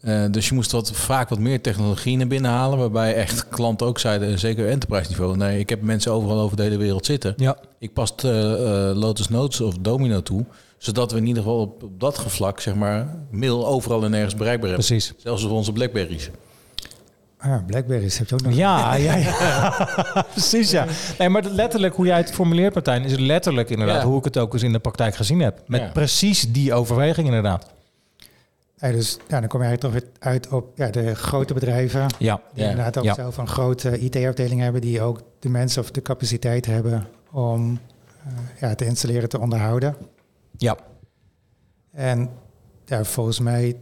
[0.00, 3.86] Eh, dus je moest wat, vaak wat meer technologie naar binnen halen, waarbij echt klanten
[3.86, 7.34] ook zeiden, zeker enterprise niveau, nee, ik heb mensen overal over de hele wereld zitten.
[7.36, 7.56] ja.
[7.78, 8.52] Ik pas eh,
[8.90, 10.44] eh, Lotus Notes of Domino toe,
[10.78, 14.34] zodat we in ieder geval op, op dat vlak, zeg maar, mail overal en nergens
[14.34, 14.86] bereikbaar hebben.
[14.86, 15.12] precies.
[15.16, 16.30] Zelfs op onze Blackberries.
[17.38, 18.54] Ah, Blackberries heb je ook nog.
[18.54, 19.86] Ja, ja, ja.
[20.32, 20.86] precies ja.
[21.18, 24.08] Nee, maar letterlijk hoe jij het formuleert Martijn, is het letterlijk inderdaad Ja.
[24.08, 25.60] hoe ik het ook eens in de praktijk gezien heb.
[25.66, 25.88] Met Ja.
[25.92, 27.72] precies die overweging inderdaad.
[28.76, 32.06] Ja, dus ja, dan kom je eigenlijk toch weer uit op ja, de grote bedrijven.
[32.18, 32.70] Ja, Die Ja.
[32.70, 33.14] inderdaad ook Ja.
[33.14, 37.78] zelf een grote IT-afdeling hebben, die ook de mensen of de capaciteit hebben om
[38.26, 39.96] eh, ja, te installeren, te onderhouden.
[40.56, 40.76] Ja.
[41.92, 42.30] En
[42.84, 43.76] ja, volgens mij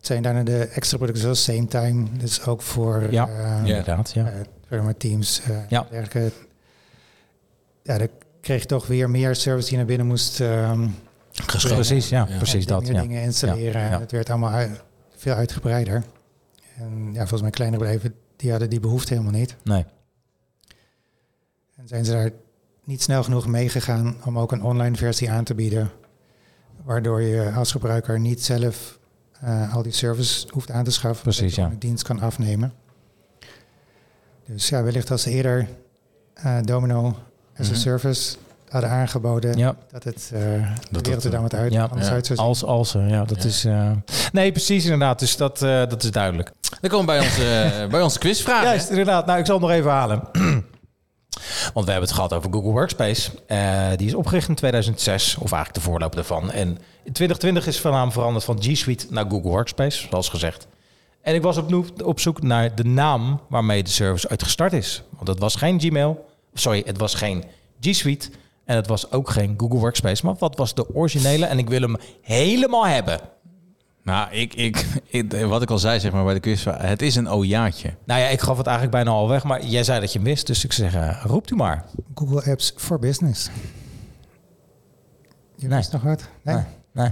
[0.00, 3.28] zijn daarna de extra producten zoals Same Time, dus ook voor Ja.
[3.28, 4.12] eh, inderdaad.
[4.12, 4.32] Ja.
[4.68, 5.86] eh, teams, eh Ja.
[5.90, 6.32] dergelijke.
[7.82, 8.08] Ja, dan
[8.40, 10.40] kreeg je toch weer meer service die naar binnen moest.
[10.40, 10.88] ehm,
[11.46, 12.36] Precies, ja, Ja.
[12.36, 12.82] precies dat.
[12.82, 13.00] Meer Ja.
[13.00, 13.90] dingen installeren.
[14.00, 14.66] Het werd allemaal
[15.16, 16.02] veel uitgebreider.
[16.76, 19.56] En ja, volgens mij kleine bedrijven, die hadden die behoefte helemaal niet.
[19.64, 19.84] Nee.
[21.76, 22.30] En zijn ze daar
[22.84, 25.90] niet snel genoeg meegegaan om ook een online versie aan te bieden.
[26.84, 28.98] Waardoor je als gebruiker niet zelf
[29.40, 31.22] eh, al die service hoeft aan te schaffen.
[31.22, 31.68] Precies, dat je ja.
[31.68, 32.72] de dienst kan afnemen.
[34.46, 35.68] Dus ja, wellicht als ze eerder
[36.34, 37.16] eh, Domino
[37.58, 37.74] as a Mhm.
[37.80, 38.36] service
[38.68, 39.76] hadden aangeboden, Ja.
[39.92, 40.40] dat het eh
[40.90, 41.84] Dat de wereld er dan wat uit, ja.
[41.84, 42.12] anders Ja.
[42.12, 42.46] uit zou zien.
[42.48, 43.48] Als, als, ja, dat Ja.
[43.48, 43.64] is...
[43.64, 43.90] eh,
[44.32, 45.18] Nee, precies inderdaad.
[45.18, 46.50] Dus dat, eh, dat is duidelijk.
[46.80, 48.62] Dan komen we bij onze, bij onze quizvraag.
[48.62, 49.26] Juist, inderdaad.
[49.26, 50.22] Nou, ik zal het nog even halen.
[51.74, 53.30] Want we hebben het gehad over Google Workspace.
[53.46, 56.50] Eh, die is opgericht in 2006, of eigenlijk de voorloper daarvan.
[56.50, 56.68] En
[57.04, 60.66] in 2020 is van naam veranderd van G Suite naar Google Workspace, zoals gezegd.
[61.22, 65.02] En ik was op, op zoek naar de naam waarmee de service uitgestart is.
[65.10, 67.44] Want het was geen Gmail, sorry, het was geen
[67.80, 68.30] G Suite
[68.64, 70.24] en het was ook geen Google Workspace.
[70.24, 71.46] Maar wat was de originele?
[71.46, 73.20] En ik wil hem helemaal hebben.
[74.06, 77.16] Nou, ik, ik, ik- wat ik al zei zeg maar, bij de quizvraag, het is
[77.16, 77.94] een ojaatje.
[78.04, 80.28] Nou ja, ik gaf het eigenlijk bijna al weg, maar jij zei dat je hem
[80.28, 80.46] wist.
[80.46, 81.84] Dus ik zeg, eh, roept u maar.
[82.14, 83.50] Google Apps for Business.
[85.56, 85.82] Je Nee.
[85.92, 86.28] nog wat?
[86.42, 86.54] Nee.
[86.54, 87.10] Nee, nee.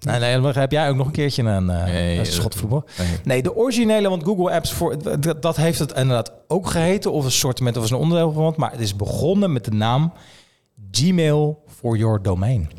[0.00, 2.62] Nee, nee, dan heb jij ook nog een keertje een, eh Nee, een schot.
[2.98, 3.08] Nee.
[3.24, 7.12] Nee, de originele, want Google Apps, voor, dat, dat heeft het inderdaad ook geheten.
[7.12, 8.54] Of een soort of een onderdeel van.
[8.56, 10.12] Maar het is begonnen met de naam
[10.90, 12.70] Gmail for your domain.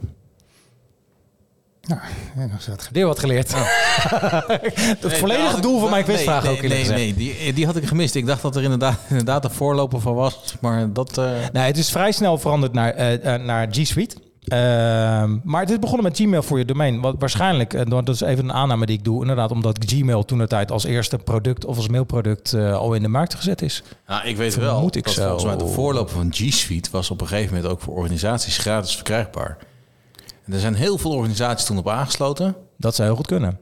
[1.87, 2.01] Nou,
[2.35, 3.53] ja, nog wat Weer wat geleerd.
[5.05, 7.85] het volledige doel van mijn quizvraag nee, ook eerlijk Nee, nee, die, die had ik
[7.85, 8.15] gemist.
[8.15, 10.55] Ik dacht dat er inderdaad, inderdaad een voorloper van was.
[10.61, 11.17] Maar dat...
[11.17, 14.15] eh, Nee, het is vrij snel veranderd naar, eh, eh, naar G Suite.
[14.43, 17.01] Ehm, maar het is begonnen met Gmail voor je domein.
[17.01, 20.37] Wat waarschijnlijk, en dat is even een aanname die ik doe, inderdaad, omdat Gmail toen
[20.37, 23.83] de tijd als eerste product of als mailproduct al in de markt gezet is.
[24.07, 25.23] Nou, ik weet wel Vermoed ik dat zo.
[25.23, 28.57] volgens mij de voorloper van G Suite was op een gegeven moment ook voor organisaties
[28.57, 29.57] gratis verkrijgbaar.
[30.45, 32.55] En er zijn heel veel organisaties toen op aangesloten.
[32.77, 33.59] Dat zou heel goed kunnen.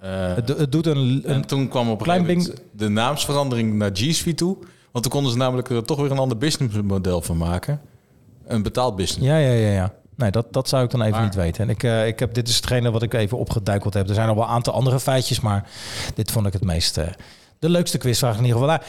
[0.00, 2.62] Eh, Het, do- het doet een, en een toen kwam op een klein gegeven moment
[2.72, 4.56] de naamsverandering naar G Suite toe.
[4.92, 7.80] Want toen konden ze namelijk er toch weer een ander businessmodel van maken.
[8.46, 9.26] Een betaald business.
[9.26, 9.92] Ja, ja, ja, ja.
[10.16, 11.64] Nee, dat, dat zou ik dan even Maar- niet weten.
[11.64, 14.08] En ik, eh, ik heb, dit is hetgene wat ik even opgeduikeld heb.
[14.08, 15.68] Er zijn nog wel een aantal andere feitjes, maar
[16.14, 16.96] dit vond ik het meest...
[16.98, 17.06] eh,
[17.58, 18.68] de leukste quizvraag in ieder geval.
[18.76, 18.80] Nou,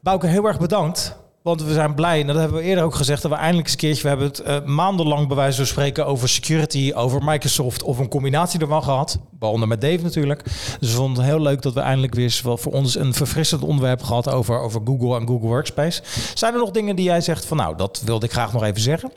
[0.00, 1.16] Bouke, heel erg bedankt.
[1.44, 3.22] Want we zijn blij, en dat hebben we eerder ook gezegd...
[3.22, 4.02] dat we eindelijk eens een keertje...
[4.02, 6.92] we hebben het eh, maandenlang bij wijze van spreken over security...
[6.94, 9.18] over Microsoft of een combinatie ervan gehad.
[9.38, 10.44] Waaronder met Dave natuurlijk.
[10.80, 12.96] Dus we vonden het heel leuk dat we eindelijk weer voor ons...
[12.96, 16.02] een verfrissend onderwerp gehad over, over Google en Google Workspace.
[16.34, 17.56] Zijn er nog dingen die jij zegt van...
[17.56, 19.12] nou, dat wilde ik graag nog even zeggen?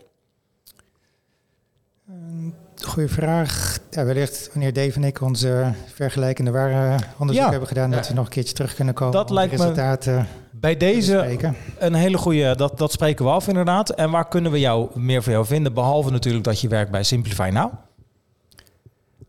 [2.86, 3.78] Goeie vraag.
[3.89, 7.49] Ja, wellicht wanneer Dave en ik onze vergelijkende warenonderzoek Ja.
[7.49, 9.13] hebben gedaan, dat we nog een keertje terug kunnen komen.
[9.13, 11.38] Dat om lijkt de me- resultaten Bij deze
[11.80, 13.89] een hele goede, dat, dat spreken we af inderdaad.
[13.89, 15.73] En waar kunnen we jou meer van jou vinden?
[15.73, 17.71] Behalve natuurlijk dat je werkt bij Simplify Now.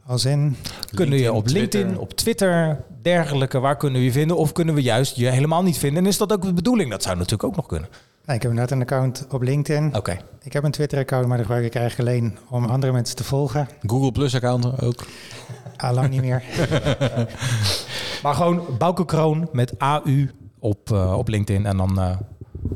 [0.07, 0.57] Als in,
[0.95, 1.81] Kunnen je op Twitter.
[1.81, 4.37] LinkedIn, op Twitter, dergelijke, waar kunnen we je vinden?
[4.37, 6.03] Of kunnen we juist je helemaal niet vinden?
[6.03, 6.91] En is dat ook de bedoeling?
[6.91, 7.89] Dat zou natuurlijk ook nog kunnen.
[8.29, 9.97] Nou, ik heb inderdaad een account op LinkedIn.
[9.97, 10.17] Oké.
[10.43, 13.69] Ik heb een Twitter-account, maar dat gebruik ik eigenlijk alleen om andere mensen te volgen.
[13.87, 15.07] Google Plus account ook.
[15.77, 16.43] Allang niet meer.
[18.23, 21.67] Maar gewoon Bouke Kroon met AU op, eh, op LinkedIn.
[21.67, 22.17] En dan, eh,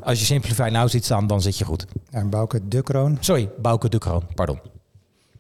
[0.00, 1.86] als je Simplify Now ziet staan, dan zit je goed.
[2.11, 3.16] Nou, Bouke de Kroon.
[3.20, 4.71] Sorry, Bouke de Kroon, pardon.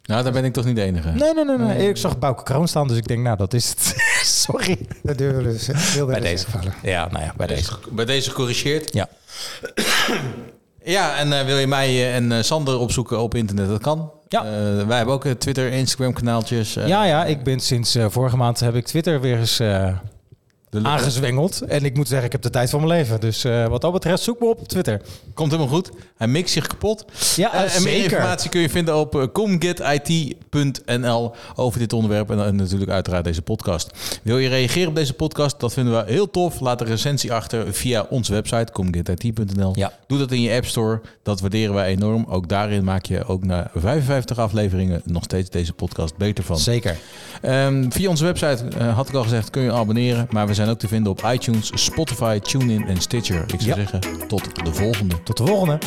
[0.04, 1.10] Nou, daar ben ik toch niet de enige.
[1.10, 1.88] Nee, nee, nee, nee.
[1.88, 3.94] Ik zag Bouke Kroon staan, dus ik denk, nou, dat is het.
[4.46, 4.78] Sorry.
[5.02, 6.50] Dat durven we dus heel Bij bij deze.
[6.50, 6.74] vallen.
[6.82, 7.72] Ja, nou ja, bij deze.
[7.90, 8.92] Bij deze gecorrigeerd.
[8.94, 9.08] Ja.
[10.84, 13.68] Ja, en eh, wil je mij eh, en eh, Sander opzoeken op internet?
[13.68, 14.10] Dat kan.
[14.28, 14.44] Ja.
[14.44, 16.76] Eh, wij hebben ook Twitter, Instagram kanaaltjes.
[16.76, 19.96] eh, Ja, ja, ik ben sinds vorige maand heb ik Twitter weer eens eh,
[20.80, 21.60] aangezwengeld.
[21.60, 23.20] En ik moet zeggen, ik heb de tijd van mijn leven.
[23.20, 25.00] Dus eh, wat dat betreft, zoek me op op Twitter.
[25.34, 25.90] Komt helemaal goed.
[26.16, 27.04] Hij mixt zich kapot.
[27.36, 32.30] Ja, Eh, en meer informatie kun je vinden op eh, comgetit.nl over dit onderwerp.
[32.30, 33.90] En, en natuurlijk uiteraard deze podcast.
[34.22, 35.60] Wil je reageren op deze podcast?
[35.60, 36.60] Dat vinden we heel tof.
[36.60, 39.72] Laat een recensie achter via onze website comgetit.nl.
[39.74, 39.92] Ja.
[40.06, 41.00] Doe dat in je App Store.
[41.22, 42.24] Dat waarderen wij enorm.
[42.28, 46.58] Ook daarin maak je ook na 55 afleveringen nog steeds deze podcast beter van.
[46.58, 46.96] Zeker.
[47.42, 48.64] Ehm, via onze website,
[48.94, 50.26] had ik al gezegd, kun je abonneren.
[50.30, 53.44] Maar we zijn ook te vinden op iTunes, Spotify, TuneIn en Stitcher.
[53.52, 53.86] Ik zou Ja.
[53.88, 55.22] zeggen, tot de volgende.
[55.22, 55.78] Tot de volgende.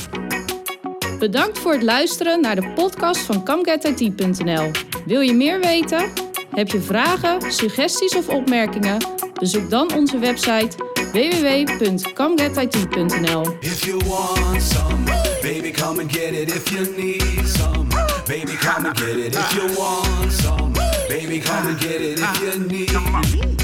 [1.19, 4.71] Bedankt voor het luisteren naar de podcast van ComeGetIT.nl.
[5.05, 6.05] Wil je meer weten?
[6.51, 8.97] Heb je vragen, suggesties of opmerkingen?
[9.39, 10.69] Bezoek dan onze website
[11.11, 13.57] www.comegetit.nl.
[13.59, 15.03] If you want some,
[15.41, 16.55] baby, come and get it.
[16.55, 17.87] If you need some,
[18.27, 19.35] baby, come and get it.
[19.35, 20.71] If you want some,
[21.07, 22.19] baby, come and get it.
[22.19, 23.54] If you need, just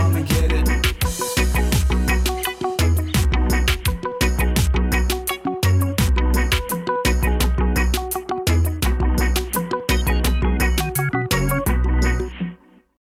[0.00, 0.69] come and get it.